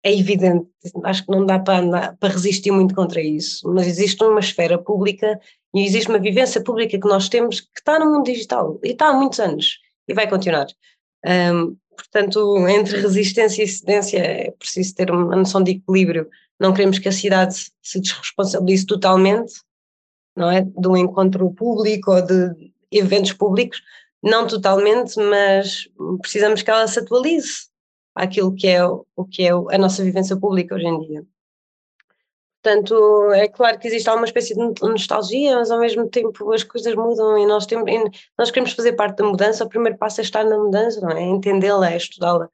é 0.06 0.14
evidente, 0.14 0.70
acho 1.04 1.26
que 1.26 1.32
não 1.32 1.44
dá 1.44 1.58
para, 1.58 1.80
andar, 1.80 2.16
para 2.18 2.32
resistir 2.32 2.70
muito 2.70 2.94
contra 2.94 3.20
isso, 3.20 3.68
mas 3.74 3.88
existe 3.88 4.24
uma 4.24 4.40
esfera 4.40 4.78
pública 4.78 5.40
e 5.74 5.84
existe 5.84 6.10
uma 6.10 6.20
vivência 6.20 6.64
pública 6.64 7.00
que 7.00 7.08
nós 7.08 7.28
temos 7.28 7.60
que 7.60 7.80
está 7.80 7.98
no 7.98 8.06
mundo 8.06 8.24
digital 8.24 8.80
e 8.84 8.92
está 8.92 9.10
há 9.10 9.14
muitos 9.14 9.40
anos 9.40 9.80
e 10.08 10.14
vai 10.14 10.30
continuar. 10.30 10.68
Um, 11.26 11.76
portanto, 11.96 12.68
entre 12.68 13.00
resistência 13.00 13.64
e 13.64 13.68
cedência 13.68 14.20
é 14.20 14.52
preciso 14.52 14.94
ter 14.96 15.10
uma 15.12 15.36
noção 15.36 15.64
de 15.64 15.72
equilíbrio. 15.72 16.30
Não 16.60 16.74
queremos 16.74 17.00
que 17.00 17.10
a 17.10 17.12
cidade 17.12 17.56
se 17.82 18.00
desresponsabilize 18.00 18.86
totalmente, 18.86 19.54
não 20.36 20.52
é? 20.52 20.62
Do 20.62 20.96
encontro 20.96 21.52
público 21.54 22.12
ou 22.12 22.22
de 22.22 22.72
eventos 22.92 23.34
públicos, 23.34 23.82
não 24.24 24.48
totalmente, 24.48 25.18
mas 25.18 25.88
precisamos 26.22 26.62
que 26.62 26.70
ela 26.70 26.88
se 26.88 27.00
atualize 27.00 27.68
àquilo 28.16 28.54
que 28.56 28.68
é 28.68 28.86
o 28.86 29.26
que 29.30 29.44
é 29.44 29.52
a 29.52 29.78
nossa 29.78 30.04
vivência 30.04 30.38
pública 30.38 30.76
hoje 30.76 30.88
em 30.88 31.00
dia. 31.02 31.26
Portanto, 32.66 33.32
é 33.34 33.48
claro 33.48 33.78
que 33.78 33.88
existe 33.88 34.10
alguma 34.10 34.26
espécie 34.26 34.56
de 34.56 34.82
nostalgia, 34.82 35.56
mas 35.56 35.70
ao 35.70 35.80
mesmo 35.80 36.10
tempo 36.10 36.52
as 36.52 36.64
coisas 36.64 36.96
mudam 36.96 37.38
e 37.38 37.46
nós, 37.46 37.68
temos, 37.68 37.88
e 37.88 38.04
nós 38.36 38.50
queremos 38.50 38.74
fazer 38.74 38.94
parte 38.94 39.18
da 39.18 39.24
mudança. 39.24 39.64
O 39.64 39.70
primeiro 39.70 40.00
passo 40.00 40.20
é 40.20 40.24
estar 40.24 40.44
na 40.44 40.58
mudança, 40.58 41.00
não 41.00 41.12
é? 41.12 41.22
entendê-la, 41.22 41.92
é 41.92 41.98
estudá-la. 41.98 42.50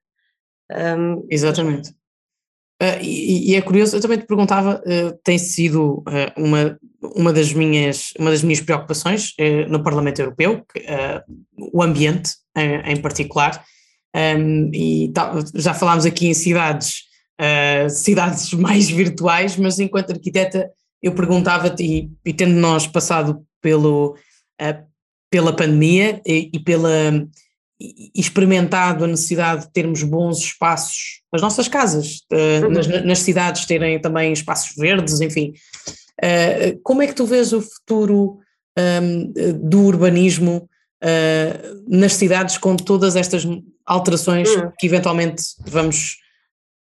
Um, 0.70 1.26
Exatamente. 1.30 1.92
Uh, 2.82 3.00
e, 3.02 3.52
e, 3.52 3.56
é 3.56 3.62
curioso, 3.62 3.96
eu 3.96 4.02
também 4.02 4.18
te 4.18 4.26
perguntava, 4.26 4.84
uh, 4.86 5.18
tem 5.24 5.38
sido 5.38 6.00
uh, 6.00 6.04
uma, 6.36 6.78
uma, 7.02 7.32
das 7.32 7.54
minhas, 7.54 8.12
uma 8.20 8.32
das 8.32 8.44
minhas 8.44 8.60
preocupações 8.60 9.34
no 9.70 9.82
Parlamento 9.82 10.20
Europeu, 10.20 10.66
que, 10.66 10.86
o 11.58 11.82
ambiente 11.82 12.32
em 12.86 13.02
particular, 13.02 13.64
um, 14.14 14.72
e 14.74 15.14
já 15.56 15.74
falámos 15.74 16.06
aqui 16.06 16.28
em 16.28 16.34
cidades, 16.34 17.04
uh, 17.40 17.90
cidades 17.90 18.54
mais 18.56 18.90
virtuais, 18.90 19.58
mas 19.58 19.80
enquanto 19.80 20.12
arquiteta 20.12 20.70
eu 21.02 21.14
perguntava-te, 21.14 21.84
e, 21.84 22.12
e, 22.24 22.34
tendo 22.34 22.54
nós 22.54 22.86
passado 22.86 23.44
pelo, 23.60 24.16
uh, 24.62 24.88
pela 25.32 25.56
pandemia 25.56 26.22
e, 26.26 26.52
e 26.54 26.60
pela 26.60 26.90
e 27.84 28.12
experimentado 28.14 29.04
a 29.04 29.08
necessidade 29.08 29.66
de 29.66 29.74
termos 29.74 30.04
bons 30.04 30.38
espaços, 30.38 31.22
as 31.34 31.42
nossas 31.42 31.68
casas, 31.68 32.22
uh, 32.32 32.70
nas, 32.70 32.88
nas, 33.04 33.20
cidades 33.20 33.66
terem 33.66 34.00
também 34.00 34.32
espaços 34.32 34.76
verdes, 34.76 35.20
enfim. 35.20 35.54
Uh, 36.24 36.80
como 36.84 37.02
é 37.02 37.08
que 37.08 37.16
tu 37.16 37.26
vês 37.26 37.52
o 37.54 37.60
futuro 37.62 38.38
um, 38.78 39.34
do 39.70 39.82
urbanismo 39.82 40.70
nas 41.88 42.14
cidades 42.14 42.60
com 42.60 42.76
todas 42.76 43.16
estas 43.16 43.44
alterações 43.84 44.48
hum. 44.50 44.72
que 44.78 44.86
eventualmente 44.86 45.42
vamos 45.66 46.18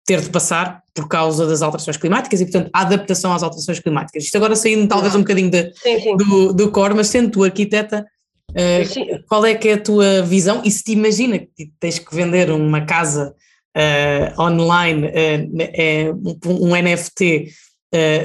ter 0.06 0.20
de 0.20 0.30
passar 0.30 0.82
por 0.94 1.08
causa 1.08 1.46
das 1.46 1.60
alterações 1.60 1.96
climáticas 1.96 2.40
e, 2.40 2.44
portanto, 2.44 2.70
a 2.72 2.80
adaptação 2.82 3.34
às 3.34 3.42
alterações 3.42 3.80
climáticas. 3.80 4.24
Isto 4.24 4.36
agora 4.36 4.54
saindo 4.54 4.86
talvez 4.86 5.14
um 5.16 5.18
bocadinho 5.18 5.50
de, 5.50 5.72
sim, 5.74 6.00
sim. 6.00 6.16
Do, 6.16 6.52
do 6.52 6.70
core, 6.70 6.94
mas 6.94 7.08
sendo 7.08 7.30
tu 7.30 7.44
arquiteta, 7.44 8.06
uh, 8.50 9.24
qual 9.28 9.44
é 9.44 9.54
que 9.54 9.68
é 9.68 9.72
a 9.74 9.82
tua 9.82 10.22
visão 10.22 10.62
e 10.64 10.70
se 10.70 10.84
te 10.84 10.92
imagina 10.92 11.38
que 11.38 11.70
tens 11.80 11.98
que 11.98 12.14
vender 12.14 12.50
uma 12.50 12.86
casa 12.86 13.34
uh, 13.76 14.40
online, 14.40 15.08
uh, 15.08 16.48
um, 16.48 16.70
um 16.70 16.76
NFT 16.76 17.48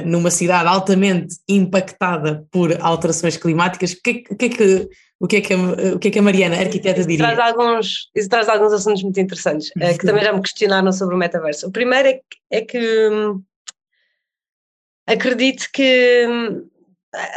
numa 0.04 0.30
cidade 0.30 0.68
altamente 0.68 1.36
impactada 1.48 2.44
por 2.50 2.76
alterações 2.82 3.38
climáticas, 3.38 3.92
o 3.92 4.02
que, 4.02 4.14
que, 4.22 4.44
é 4.44 4.48
que 4.50 4.88
o 5.22 5.28
que 5.28 5.36
é 5.36 5.40
que 5.40 5.54
a, 5.54 5.56
o 5.94 5.98
que 6.00 6.08
é 6.08 6.10
que 6.10 6.18
a 6.18 6.22
Mariana, 6.22 6.56
a 6.56 6.60
arquiteta, 6.62 6.98
isso 6.98 7.08
diria? 7.08 7.24
Traz 7.24 7.38
alguns, 7.38 8.10
isso 8.12 8.28
traz 8.28 8.48
alguns 8.48 8.72
assuntos 8.72 9.04
muito 9.04 9.20
interessantes, 9.20 9.70
é, 9.78 9.96
que 9.96 10.04
também 10.04 10.24
já 10.24 10.32
me 10.32 10.42
questionaram 10.42 10.90
sobre 10.90 11.14
o 11.14 11.18
metaverso. 11.18 11.68
O 11.68 11.70
primeiro 11.70 12.08
é 12.08 12.14
que, 12.14 12.22
é 12.50 12.60
que 12.62 13.08
hum, 13.08 13.40
acredito 15.06 15.68
que 15.72 16.26
hum, 16.28 16.68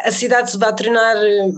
a 0.03 0.11
cidade 0.11 0.49
se 0.49 0.57
vai 0.57 0.75
tornar 0.75 1.15
hum, 1.15 1.53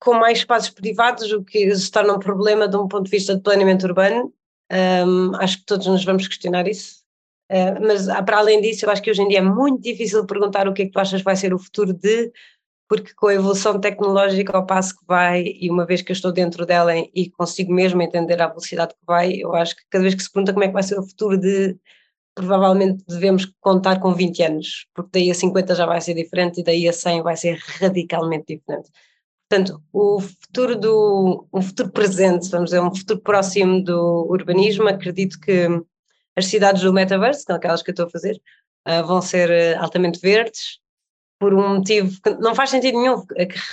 com 0.00 0.14
mais 0.14 0.38
espaços 0.38 0.70
privados, 0.70 1.30
o 1.32 1.44
que 1.44 1.76
se 1.76 1.90
torna 1.90 2.14
um 2.14 2.18
problema 2.18 2.66
de 2.66 2.78
um 2.78 2.88
ponto 2.88 3.04
de 3.04 3.10
vista 3.10 3.36
de 3.36 3.42
planeamento 3.42 3.86
urbano. 3.86 4.32
Um, 4.72 5.36
acho 5.36 5.58
que 5.58 5.66
todos 5.66 5.86
nos 5.86 6.02
vamos 6.02 6.26
questionar 6.26 6.66
isso. 6.66 7.02
Uh, 7.50 7.86
mas 7.86 8.06
para 8.24 8.38
além 8.38 8.62
disso, 8.62 8.86
eu 8.86 8.90
acho 8.90 9.02
que 9.02 9.10
hoje 9.10 9.20
em 9.20 9.28
dia 9.28 9.40
é 9.40 9.42
muito 9.42 9.82
difícil 9.82 10.24
perguntar 10.24 10.66
o 10.66 10.72
que 10.72 10.80
é 10.80 10.84
que 10.86 10.92
tu 10.92 10.98
achas 10.98 11.20
que 11.20 11.24
vai 11.26 11.36
ser 11.36 11.52
o 11.52 11.58
futuro 11.58 11.92
de 11.92 12.32
porque 12.92 13.14
com 13.14 13.28
a 13.28 13.34
evolução 13.34 13.80
tecnológica 13.80 14.54
ao 14.54 14.66
passo 14.66 14.94
que 14.94 15.06
vai, 15.06 15.44
e 15.58 15.70
uma 15.70 15.86
vez 15.86 16.02
que 16.02 16.12
eu 16.12 16.14
estou 16.14 16.30
dentro 16.30 16.66
dela 16.66 16.92
e 16.94 17.30
consigo 17.30 17.72
mesmo 17.72 18.02
entender 18.02 18.42
a 18.42 18.48
velocidade 18.48 18.92
que 18.92 19.06
vai, 19.06 19.32
eu 19.32 19.54
acho 19.54 19.74
que 19.74 19.82
cada 19.88 20.02
vez 20.02 20.14
que 20.14 20.22
se 20.22 20.30
pergunta 20.30 20.52
como 20.52 20.62
é 20.64 20.66
que 20.68 20.74
vai 20.74 20.82
ser 20.82 20.98
o 20.98 21.02
futuro 21.02 21.38
de 21.38 21.74
provavelmente 22.34 23.02
devemos 23.08 23.46
contar 23.62 23.98
com 23.98 24.12
20 24.12 24.42
anos, 24.42 24.86
porque 24.94 25.08
daí 25.10 25.30
a 25.30 25.34
50 25.34 25.74
já 25.74 25.86
vai 25.86 26.02
ser 26.02 26.12
diferente 26.12 26.60
e 26.60 26.64
daí 26.64 26.86
a 26.86 26.92
100 26.92 27.22
vai 27.22 27.34
ser 27.34 27.58
radicalmente 27.80 28.58
diferente. 28.58 28.90
Portanto, 29.48 29.82
o 29.90 30.20
futuro 30.20 30.76
do 30.78 31.46
um 31.50 31.62
futuro 31.62 31.90
presente, 31.90 32.50
vamos 32.50 32.70
dizer, 32.72 32.82
um 32.82 32.94
futuro 32.94 33.20
próximo 33.22 33.82
do 33.82 34.26
urbanismo, 34.28 34.86
acredito 34.86 35.40
que 35.40 35.66
as 36.36 36.44
cidades 36.44 36.82
do 36.82 36.92
metaverso, 36.92 37.40
que 37.40 37.46
são 37.46 37.56
aquelas 37.56 37.82
que 37.82 37.88
eu 37.88 37.92
estou 37.92 38.06
a 38.06 38.10
fazer, 38.10 38.38
uh, 38.86 39.06
vão 39.06 39.22
ser 39.22 39.48
uh, 39.48 39.82
altamente 39.82 40.20
verdes, 40.20 40.81
por 41.42 41.52
um 41.52 41.78
motivo 41.78 42.08
que 42.22 42.30
não 42.36 42.54
faz 42.54 42.70
sentido 42.70 42.96
nenhum 42.96 43.20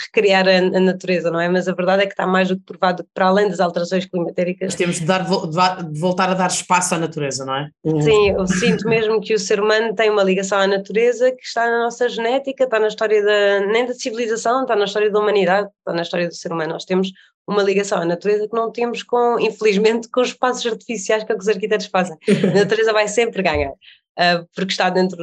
recriar 0.04 0.48
a, 0.48 0.58
a, 0.58 0.80
natureza, 0.80 1.30
não 1.30 1.40
é? 1.40 1.48
Mas 1.48 1.68
a 1.68 1.72
verdade 1.72 2.02
é 2.02 2.06
que 2.08 2.14
está 2.14 2.26
mais 2.26 2.48
do 2.48 2.58
que 2.58 2.64
provado 2.64 3.04
que 3.04 3.10
para 3.14 3.28
além 3.28 3.48
das 3.48 3.60
alterações 3.60 4.08
climatéricas. 4.08 4.74
temos 4.74 5.00
de, 5.00 5.06
dar, 5.06 5.24
de 5.24 6.00
voltar 6.00 6.32
a 6.32 6.34
dar 6.34 6.48
espaço 6.48 6.96
à 6.96 6.98
natureza, 6.98 7.46
não 7.46 7.56
é? 7.56 7.70
Sim, 8.02 8.32
eu 8.32 8.48
sinto 8.48 8.90
mesmo 8.90 9.22
que 9.22 9.36
o 9.36 9.40
ser 9.40 9.62
humano 9.62 9.94
tem 9.94 10.10
uma 10.10 10.24
ligação 10.24 10.58
à 10.58 10.66
natureza 10.66 11.32
que 11.32 11.44
está 11.44 11.70
na 11.70 11.84
nossa 11.84 12.10
genética, 12.10 12.64
está 12.64 12.80
na 12.80 12.88
história 12.88 13.24
da, 13.24 13.68
nem 13.68 13.86
da 13.86 13.94
civilização, 13.94 14.64
está 14.64 14.76
na 14.76 14.86
história 14.86 15.12
da 15.12 15.20
humanidade, 15.20 15.70
está 15.78 15.94
na 15.94 16.02
história 16.02 16.28
do 16.28 16.34
ser 16.34 16.52
humano. 16.52 16.74
Nós 16.74 16.86
temos 16.86 17.12
uma 17.48 17.62
ligação 17.62 18.02
à 18.02 18.06
natureza 18.06 18.48
que 18.48 18.56
não 18.56 18.72
temos 18.72 19.04
com, 19.04 19.40
infelizmente, 19.40 20.10
com 20.10 20.22
os 20.22 20.30
espaços 20.30 20.66
artificiais 20.66 21.24
que, 21.24 21.32
é 21.32 21.36
que 21.36 21.42
os 21.42 21.48
arquitetos 21.48 21.86
fazem. 21.86 22.18
A 22.52 22.60
natureza 22.64 22.92
vai 22.92 23.08
sempre 23.08 23.44
ganhar 23.44 23.74
porque 24.54 24.72
está 24.72 24.90
dentro 24.90 25.18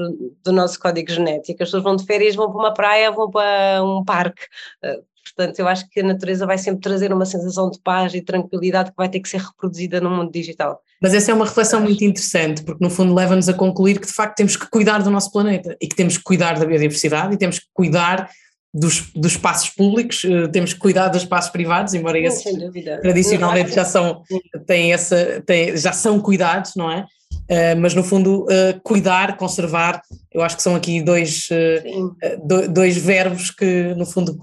do 0.45 0.53
nosso 0.53 0.79
código 0.79 1.11
genético. 1.11 1.63
As 1.63 1.69
pessoas 1.69 1.83
vão 1.83 1.97
de 1.97 2.05
férias, 2.07 2.35
vão 2.35 2.51
para 2.51 2.59
uma 2.59 2.75
praia, 2.75 3.11
vão 3.11 3.31
para 3.31 3.83
um 3.85 4.05
parque. 4.05 4.43
Uh, 4.85 5.05
portanto, 5.23 5.59
eu 5.59 5.69
acho 5.69 5.89
que 5.91 6.01
a 6.01 6.05
natureza 6.05 6.47
vai 6.47 6.57
sempre 6.57 6.81
trazer 6.81 7.13
uma 7.13 7.27
sensação 7.27 7.71
de 7.71 7.79
paz 7.81 8.15
e 8.15 8.23
tranquilidade 8.23 8.91
que 8.91 8.97
vai 8.97 9.09
ter 9.09 9.21
que 9.21 9.29
ser 9.29 9.41
reproduzida 9.41 10.01
no 10.01 10.11
mundo 10.11 10.31
digital. 10.31 10.81
Mas 11.01 11.13
essa 11.13 11.31
é 11.31 11.35
uma 11.35 11.45
reflexão 11.45 11.81
muito 11.81 12.03
interessante, 12.05 12.63
porque 12.63 12.83
no 12.83 12.91
fundo 12.91 13.15
leva-nos 13.15 13.49
a 13.49 13.55
concluir 13.55 14.01
que 14.01 14.07
de 14.07 14.13
facto 14.13 14.37
temos 14.37 14.57
que 14.57 14.69
cuidar 14.71 15.03
do 15.03 15.11
nosso 15.11 15.31
planeta 15.31 15.77
e 15.81 15.87
que 15.87 15.97
temos 15.97 16.17
que 16.17 16.25
cuidar 16.25 16.59
da 16.59 16.65
biodiversidade 16.65 17.35
e 17.35 17.39
temos 17.39 17.59
que 17.59 17.67
cuidar 17.75 18.31
dos, 18.73 19.11
dos 19.15 19.33
espaços 19.33 19.71
públicos, 19.71 20.23
uh, 20.25 20.49
temos 20.49 20.73
que 20.73 20.79
cuidar 20.79 21.09
dos 21.09 21.23
espaços 21.23 21.51
privados, 21.51 21.95
embora 21.95 22.19
esses 22.19 22.45
tradicionalmente 23.01 23.75
já 23.75 23.85
são, 23.85 24.23
têm 24.67 24.93
essa, 24.93 25.43
têm, 25.47 25.77
já 25.77 25.93
são 25.93 26.21
cuidados, 26.21 26.73
não 26.77 26.91
é? 26.91 27.07
Uh, 27.49 27.79
mas 27.79 27.95
no 27.95 28.03
fundo 28.03 28.43
uh, 28.45 28.81
cuidar, 28.83 29.37
conservar, 29.37 30.03
eu 30.33 30.43
acho 30.43 30.57
que 30.57 30.63
são 30.63 30.75
aqui 30.75 31.01
dois, 31.01 31.49
uh, 31.51 32.69
dois 32.69 32.97
verbos 32.97 33.53
que 33.53 33.95
no 33.95 34.05
fundo 34.05 34.37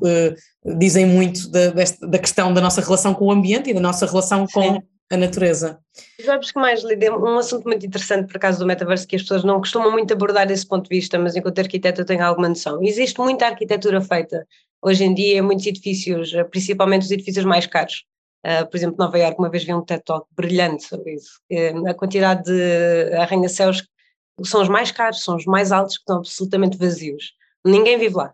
dizem 0.78 1.06
muito 1.06 1.50
da, 1.50 1.68
desta, 1.72 2.08
da 2.08 2.18
questão 2.18 2.54
da 2.54 2.62
nossa 2.62 2.80
relação 2.80 3.14
com 3.14 3.26
o 3.26 3.32
ambiente 3.32 3.70
e 3.70 3.74
da 3.74 3.82
nossa 3.82 4.06
relação 4.06 4.48
com 4.48 4.76
Sim. 4.76 4.82
a 5.12 5.18
natureza. 5.18 5.80
Os 6.18 6.26
verbos 6.26 6.52
que 6.52 6.60
mais 6.60 6.82
lidei, 6.82 7.10
um 7.10 7.38
assunto 7.38 7.66
muito 7.66 7.86
interessante 7.86 8.32
por 8.32 8.40
causa 8.40 8.58
do 8.60 8.66
metaverso 8.66 9.06
que 9.06 9.18
as 9.18 9.22
pessoas 9.22 9.44
não 9.44 9.60
costumam 9.60 9.92
muito 9.92 10.14
abordar 10.14 10.48
desse 10.48 10.66
ponto 10.66 10.90
de 10.90 10.96
vista, 10.96 11.20
mas 11.20 11.36
enquanto 11.36 11.60
arquiteto 11.60 12.00
eu 12.00 12.06
tenho 12.06 12.24
alguma 12.24 12.48
noção. 12.48 12.82
Existe 12.82 13.20
muita 13.20 13.48
arquitetura 13.48 14.00
feita 14.00 14.48
hoje 14.82 15.04
em 15.04 15.14
dia 15.14 15.40
em 15.40 15.42
muitos 15.42 15.66
edifícios, 15.66 16.32
principalmente 16.50 17.04
os 17.04 17.12
edifícios 17.12 17.44
mais 17.44 17.68
caros 17.68 18.06
Uh, 18.46 18.70
por 18.70 18.76
exemplo, 18.76 18.98
Nova 19.00 19.18
Iorque, 19.18 19.40
uma 19.40 19.50
vez 19.50 19.64
vi 19.64 19.74
um 19.74 19.82
TED 19.82 20.04
Talk 20.04 20.28
brilhante 20.36 20.84
sobre 20.84 21.14
isso. 21.14 21.40
Uh, 21.50 21.88
a 21.88 21.94
quantidade 21.94 22.44
de 22.44 23.14
arranha-céus 23.16 23.88
são 24.44 24.62
os 24.62 24.68
mais 24.68 24.92
caros, 24.92 25.24
são 25.24 25.38
os 25.38 25.46
mais 25.46 25.72
altos, 25.72 25.96
que 25.96 26.02
estão 26.02 26.18
absolutamente 26.18 26.78
vazios. 26.78 27.34
Ninguém 27.66 27.98
vive 27.98 28.16
lá. 28.16 28.34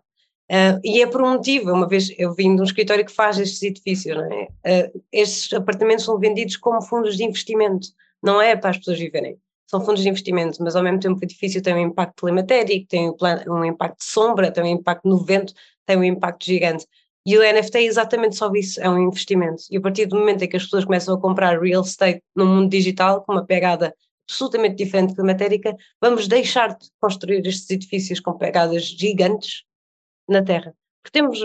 Uh, 0.50 0.80
e 0.82 1.00
é 1.00 1.06
por 1.06 1.22
um 1.22 1.34
motivo. 1.34 1.72
Uma 1.72 1.86
vez 1.86 2.12
eu 2.18 2.34
vim 2.34 2.56
de 2.56 2.60
um 2.60 2.64
escritório 2.64 3.04
que 3.04 3.12
faz 3.12 3.38
estes 3.38 3.62
edifícios. 3.62 4.18
É? 4.64 4.90
Estes 5.12 5.52
apartamentos 5.52 6.04
são 6.04 6.18
vendidos 6.18 6.56
como 6.56 6.82
fundos 6.82 7.16
de 7.16 7.22
investimento, 7.22 7.88
não 8.20 8.42
é 8.42 8.56
para 8.56 8.70
as 8.70 8.78
pessoas 8.78 8.98
viverem. 8.98 9.38
São 9.68 9.80
fundos 9.80 10.02
de 10.02 10.08
investimento, 10.08 10.60
mas 10.60 10.74
ao 10.74 10.82
mesmo 10.82 10.98
tempo 10.98 11.20
o 11.20 11.24
edifício 11.24 11.62
tem 11.62 11.72
um 11.74 11.78
impacto 11.78 12.22
climatérico, 12.22 12.88
tem 12.88 13.14
um 13.46 13.64
impacto 13.64 13.98
de 13.98 14.04
sombra, 14.04 14.50
tem 14.50 14.64
um 14.64 14.66
impacto 14.66 15.08
no 15.08 15.18
vento, 15.18 15.54
tem 15.86 15.96
um 15.96 16.02
impacto 16.02 16.44
gigante. 16.44 16.84
E 17.26 17.36
o 17.36 17.42
NFT 17.42 17.78
é 17.78 17.84
exatamente 17.84 18.36
só 18.36 18.50
isso, 18.54 18.80
é 18.80 18.88
um 18.88 18.98
investimento. 18.98 19.62
E 19.70 19.76
a 19.76 19.80
partir 19.80 20.06
do 20.06 20.16
momento 20.16 20.42
em 20.42 20.48
que 20.48 20.56
as 20.56 20.64
pessoas 20.64 20.84
começam 20.84 21.14
a 21.14 21.20
comprar 21.20 21.60
real 21.60 21.82
estate 21.82 22.22
no 22.34 22.46
mundo 22.46 22.70
digital, 22.70 23.22
com 23.22 23.32
uma 23.32 23.44
pegada 23.44 23.94
absolutamente 24.28 24.76
diferente 24.76 25.14
climatérica, 25.14 25.76
vamos 26.00 26.28
deixar 26.28 26.68
de 26.68 26.88
construir 27.00 27.46
estes 27.46 27.68
edifícios 27.68 28.20
com 28.20 28.32
pegadas 28.38 28.84
gigantes 28.84 29.64
na 30.28 30.42
Terra. 30.42 30.72
Porque 31.02 31.18
temos 31.18 31.40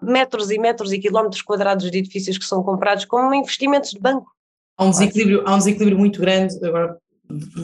metros 0.00 0.50
e 0.50 0.58
metros 0.58 0.92
e 0.92 0.98
quilómetros 0.98 1.42
quadrados 1.42 1.90
de 1.90 1.98
edifícios 1.98 2.38
que 2.38 2.44
são 2.44 2.62
comprados 2.62 3.04
como 3.04 3.34
investimentos 3.34 3.90
de 3.90 4.00
banco. 4.00 4.30
Há 4.76 4.84
um 4.84 4.90
desequilíbrio, 4.90 5.42
há 5.44 5.54
um 5.54 5.58
desequilíbrio 5.58 5.98
muito 5.98 6.20
grande, 6.20 6.54
agora 6.64 6.96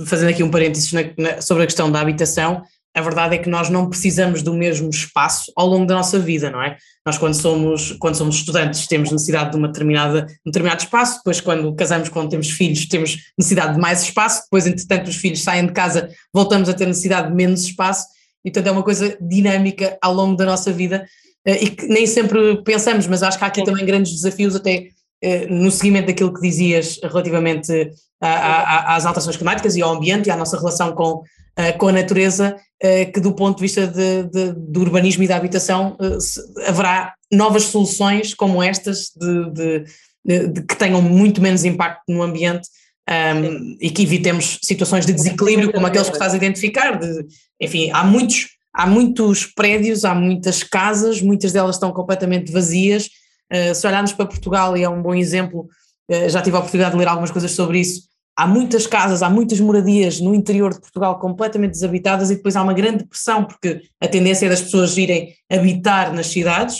fazendo 0.06 0.30
aqui 0.30 0.42
um 0.42 0.50
parênteses 0.50 0.92
na, 0.92 1.02
na, 1.16 1.40
sobre 1.40 1.62
a 1.62 1.66
questão 1.66 1.90
da 1.90 2.00
habitação, 2.00 2.62
a 2.94 3.00
verdade 3.00 3.34
é 3.34 3.38
que 3.38 3.48
nós 3.48 3.68
não 3.68 3.88
precisamos 3.88 4.42
do 4.42 4.54
mesmo 4.54 4.88
espaço 4.88 5.52
ao 5.56 5.66
longo 5.66 5.84
da 5.84 5.96
nossa 5.96 6.18
vida, 6.18 6.48
não 6.48 6.62
é? 6.62 6.76
Nós 7.04 7.18
quando 7.18 7.34
somos, 7.34 7.92
quando 7.98 8.14
somos 8.14 8.36
estudantes 8.36 8.86
temos 8.86 9.10
necessidade 9.10 9.50
de 9.50 9.56
uma 9.56 9.66
determinada, 9.66 10.26
um 10.46 10.50
determinado 10.50 10.82
espaço, 10.82 11.18
depois 11.18 11.40
quando 11.40 11.74
casamos, 11.74 12.08
quando 12.08 12.30
temos 12.30 12.50
filhos 12.50 12.86
temos 12.86 13.16
necessidade 13.36 13.74
de 13.74 13.80
mais 13.80 14.02
espaço, 14.02 14.42
depois 14.44 14.66
entretanto 14.66 15.08
os 15.08 15.16
filhos 15.16 15.42
saem 15.42 15.66
de 15.66 15.72
casa, 15.72 16.08
voltamos 16.32 16.68
a 16.68 16.72
ter 16.72 16.86
necessidade 16.86 17.28
de 17.28 17.34
menos 17.34 17.64
espaço, 17.64 18.06
e 18.44 18.50
portanto 18.50 18.68
é 18.68 18.70
uma 18.70 18.84
coisa 18.84 19.16
dinâmica 19.20 19.98
ao 20.00 20.14
longo 20.14 20.36
da 20.36 20.44
nossa 20.44 20.72
vida 20.72 21.04
eh, 21.44 21.64
e 21.64 21.70
que 21.70 21.86
nem 21.86 22.06
sempre 22.06 22.62
pensamos, 22.62 23.08
mas 23.08 23.24
acho 23.24 23.38
que 23.38 23.44
há 23.44 23.48
aqui 23.48 23.64
também 23.64 23.84
grandes 23.84 24.12
desafios 24.12 24.54
até 24.54 24.88
eh, 25.20 25.46
no 25.46 25.70
seguimento 25.70 26.06
daquilo 26.06 26.32
que 26.32 26.40
dizias 26.40 27.00
relativamente 27.02 27.90
às 28.20 29.04
alterações 29.04 29.36
climáticas 29.36 29.76
e 29.76 29.82
ao 29.82 29.92
ambiente 29.92 30.28
e 30.28 30.30
à 30.30 30.36
nossa 30.36 30.56
relação 30.56 30.94
com, 30.94 31.22
eh, 31.56 31.72
com 31.72 31.88
a 31.88 31.92
natureza, 31.92 32.56
eh, 32.82 33.06
que 33.06 33.20
do 33.20 33.32
ponto 33.32 33.56
de 33.56 33.62
vista 33.62 33.86
de, 33.86 34.24
de, 34.24 34.52
do 34.52 34.80
urbanismo 34.80 35.22
e 35.22 35.28
da 35.28 35.36
habitação 35.36 35.96
eh, 36.00 36.68
haverá 36.68 37.14
novas 37.32 37.64
soluções 37.64 38.34
como 38.34 38.62
estas 38.62 39.10
de, 39.16 39.84
de, 40.24 40.62
que 40.62 40.76
tenham 40.76 41.00
muito 41.00 41.40
menos 41.40 41.64
impacto 41.64 42.02
no 42.08 42.22
ambiente 42.22 42.68
um, 43.08 43.12
ehm, 43.12 43.76
e 43.80 43.90
que 43.90 44.02
evitemos 44.02 44.58
situações 44.62 45.06
de 45.06 45.12
desequilíbrio 45.12 45.72
como 45.72 45.86
aqueles 45.86 46.08
que 46.08 46.14
estás 46.14 46.34
a 46.34 46.36
identificar. 46.36 46.98
De, 46.98 47.24
enfim, 47.60 47.90
há 47.92 48.02
muitos, 48.02 48.48
há 48.74 48.86
muitos 48.86 49.46
prédios, 49.46 50.04
há 50.04 50.14
muitas 50.14 50.62
casas, 50.62 51.22
muitas 51.22 51.52
delas 51.52 51.76
estão 51.76 51.92
completamente 51.92 52.50
vazias. 52.50 53.08
Uh, 53.52 53.74
se 53.74 53.86
olharmos 53.86 54.12
para 54.12 54.26
Portugal, 54.26 54.76
e 54.76 54.82
é 54.82 54.88
um 54.88 55.02
bom 55.02 55.14
exemplo, 55.14 55.68
uh, 56.10 56.28
já 56.28 56.42
tive 56.42 56.56
a 56.56 56.60
oportunidade 56.60 56.92
de 56.92 56.98
ler 56.98 57.06
algumas 57.06 57.30
coisas 57.30 57.52
sobre 57.52 57.78
isso, 57.78 58.08
há 58.36 58.46
muitas 58.46 58.86
casas, 58.86 59.22
há 59.22 59.30
muitas 59.30 59.60
moradias 59.60 60.20
no 60.20 60.34
interior 60.34 60.72
de 60.72 60.80
Portugal 60.80 61.18
completamente 61.18 61.72
desabitadas 61.72 62.30
e 62.30 62.36
depois 62.36 62.56
há 62.56 62.62
uma 62.62 62.72
grande 62.72 63.04
pressão, 63.06 63.44
porque 63.44 63.82
a 64.00 64.08
tendência 64.08 64.46
é 64.46 64.48
das 64.48 64.62
pessoas 64.62 64.96
irem 64.96 65.34
habitar 65.50 66.12
nas 66.12 66.26
cidades. 66.26 66.76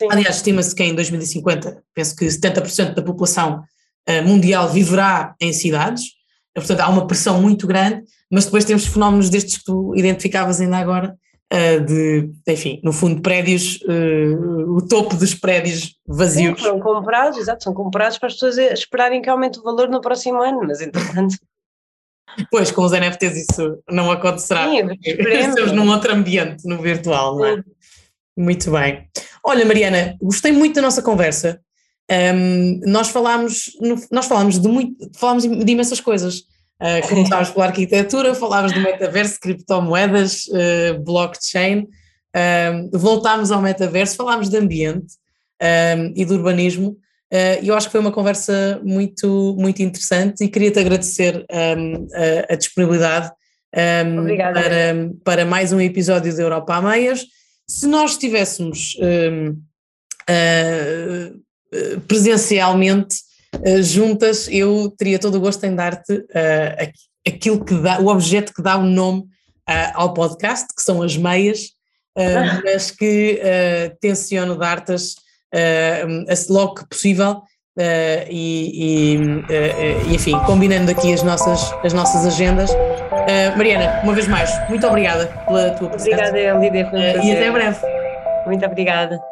Sim. 0.00 0.08
Aliás, 0.10 0.36
estima-se 0.36 0.74
que 0.74 0.82
em 0.82 0.94
2050, 0.94 1.82
penso 1.94 2.16
que 2.16 2.26
70% 2.26 2.94
da 2.94 3.02
população 3.02 3.62
uh, 4.08 4.26
mundial 4.26 4.68
viverá 4.68 5.34
em 5.40 5.52
cidades, 5.52 6.04
portanto 6.54 6.80
há 6.80 6.88
uma 6.88 7.06
pressão 7.06 7.40
muito 7.40 7.66
grande, 7.66 8.02
mas 8.30 8.44
depois 8.44 8.64
temos 8.64 8.86
fenómenos 8.86 9.30
destes 9.30 9.58
que 9.58 9.64
tu 9.64 9.94
identificavas 9.96 10.60
ainda 10.60 10.78
agora, 10.78 11.16
de, 11.80 12.30
enfim, 12.48 12.80
no 12.82 12.92
fundo, 12.92 13.20
prédios, 13.20 13.78
uh, 13.82 14.74
o 14.74 14.86
topo 14.86 15.14
dos 15.16 15.34
prédios 15.34 15.96
vazios. 16.06 16.58
Sim, 16.58 16.66
são 16.66 16.80
comprados, 16.80 17.38
exato, 17.38 17.62
são 17.62 17.74
comprados 17.74 18.16
para 18.16 18.28
as 18.28 18.34
pessoas 18.34 18.56
esperarem 18.56 19.20
que 19.20 19.28
aumente 19.28 19.58
o 19.58 19.62
valor 19.62 19.88
no 19.88 20.00
próximo 20.00 20.42
ano, 20.42 20.60
mas 20.66 20.80
entretanto. 20.80 21.36
Pois, 22.50 22.70
com 22.70 22.82
os 22.82 22.92
NFTs 22.92 23.36
isso 23.36 23.82
não 23.90 24.10
acontecerá. 24.10 24.66
Sim, 24.70 24.88
Estamos 25.04 25.72
num 25.72 25.90
outro 25.90 26.14
ambiente, 26.14 26.66
no 26.66 26.80
virtual, 26.80 27.36
não 27.36 27.44
é? 27.44 27.56
Sim. 27.56 27.62
Muito 28.34 28.70
bem. 28.70 29.06
Olha, 29.44 29.66
Mariana, 29.66 30.16
gostei 30.18 30.50
muito 30.50 30.76
da 30.76 30.80
nossa 30.80 31.02
conversa. 31.02 31.60
Um, 32.10 32.80
nós 32.86 33.08
falámos, 33.08 33.72
nós 34.10 34.24
falámos 34.24 34.58
de 34.58 34.66
muito, 34.66 35.10
falámos 35.14 35.44
de 35.44 35.72
imensas 35.72 36.00
coisas. 36.00 36.44
Uh, 36.82 37.08
começámos 37.08 37.50
pela 37.50 37.66
arquitetura, 37.66 38.34
falávamos 38.34 38.72
do 38.72 38.80
metaverso, 38.80 39.38
criptomoedas, 39.38 40.46
uh, 40.46 41.00
blockchain, 41.00 41.82
uh, 41.82 42.98
voltámos 42.98 43.52
ao 43.52 43.62
metaverso, 43.62 44.16
falámos 44.16 44.48
de 44.48 44.56
ambiente 44.56 45.14
e 46.16 46.24
do 46.24 46.34
urbanismo, 46.34 46.98
e 47.62 47.68
eu 47.68 47.76
acho 47.76 47.86
que 47.86 47.92
foi 47.92 48.00
uma 48.00 48.10
conversa 48.10 48.80
muito, 48.82 49.54
muito 49.56 49.80
interessante 49.80 50.42
e 50.42 50.48
queria-te 50.48 50.80
agradecer 50.80 51.46
um, 51.48 52.08
a, 52.12 52.52
a, 52.52 52.56
disponibilidade 52.56 53.30
um, 54.04 54.26
para, 54.36 55.10
para 55.22 55.44
mais 55.44 55.72
um 55.72 55.80
episódio 55.80 56.34
da 56.34 56.42
Europa 56.42 56.74
a 56.74 56.82
Meias. 56.82 57.24
Se 57.64 57.86
nós 57.86 58.10
estivéssemos 58.10 58.96
presencialmente, 62.08 63.14
eh, 63.14 63.31
juntas, 63.82 64.48
eu 64.50 64.90
teria 64.96 65.18
todo 65.18 65.36
o 65.36 65.40
gosto 65.40 65.64
em 65.64 65.74
dar-te 65.74 66.12
uh, 66.12 66.92
aquilo 67.26 67.64
que 67.64 67.74
dá, 67.74 68.00
o 68.00 68.08
objeto 68.08 68.52
que 68.52 68.62
dá 68.62 68.76
o 68.76 68.82
nome 68.82 69.20
uh, 69.20 69.92
ao 69.94 70.14
podcast, 70.14 70.66
que 70.74 70.82
são 70.82 71.02
as 71.02 71.16
meias, 71.16 71.66
uh, 72.16 72.62
mas 72.64 72.90
que 72.90 73.40
tenciono 74.00 74.56
dar-te-as 74.56 76.48
logo 76.48 76.74
que 76.76 76.88
possível. 76.88 77.42
E, 78.28 79.16
e, 79.18 80.10
e, 80.10 80.14
enfim, 80.14 80.38
combinando 80.44 80.90
aqui 80.90 81.10
as 81.12 81.22
nossas, 81.22 81.72
as 81.82 81.94
nossas 81.94 82.26
agendas. 82.26 82.70
Mariana, 83.56 84.02
uma 84.02 84.12
vez 84.12 84.28
mais, 84.28 84.50
muito 84.68 84.86
obrigada 84.86 85.26
pela 85.46 85.70
tua 85.70 85.88
presença. 85.88 86.28
Obrigada, 86.28 86.58
Lídia, 86.58 86.90
E 87.22 87.32
até 87.32 87.50
breve. 87.50 87.78
Muito 88.46 88.66
obrigada. 88.66 89.31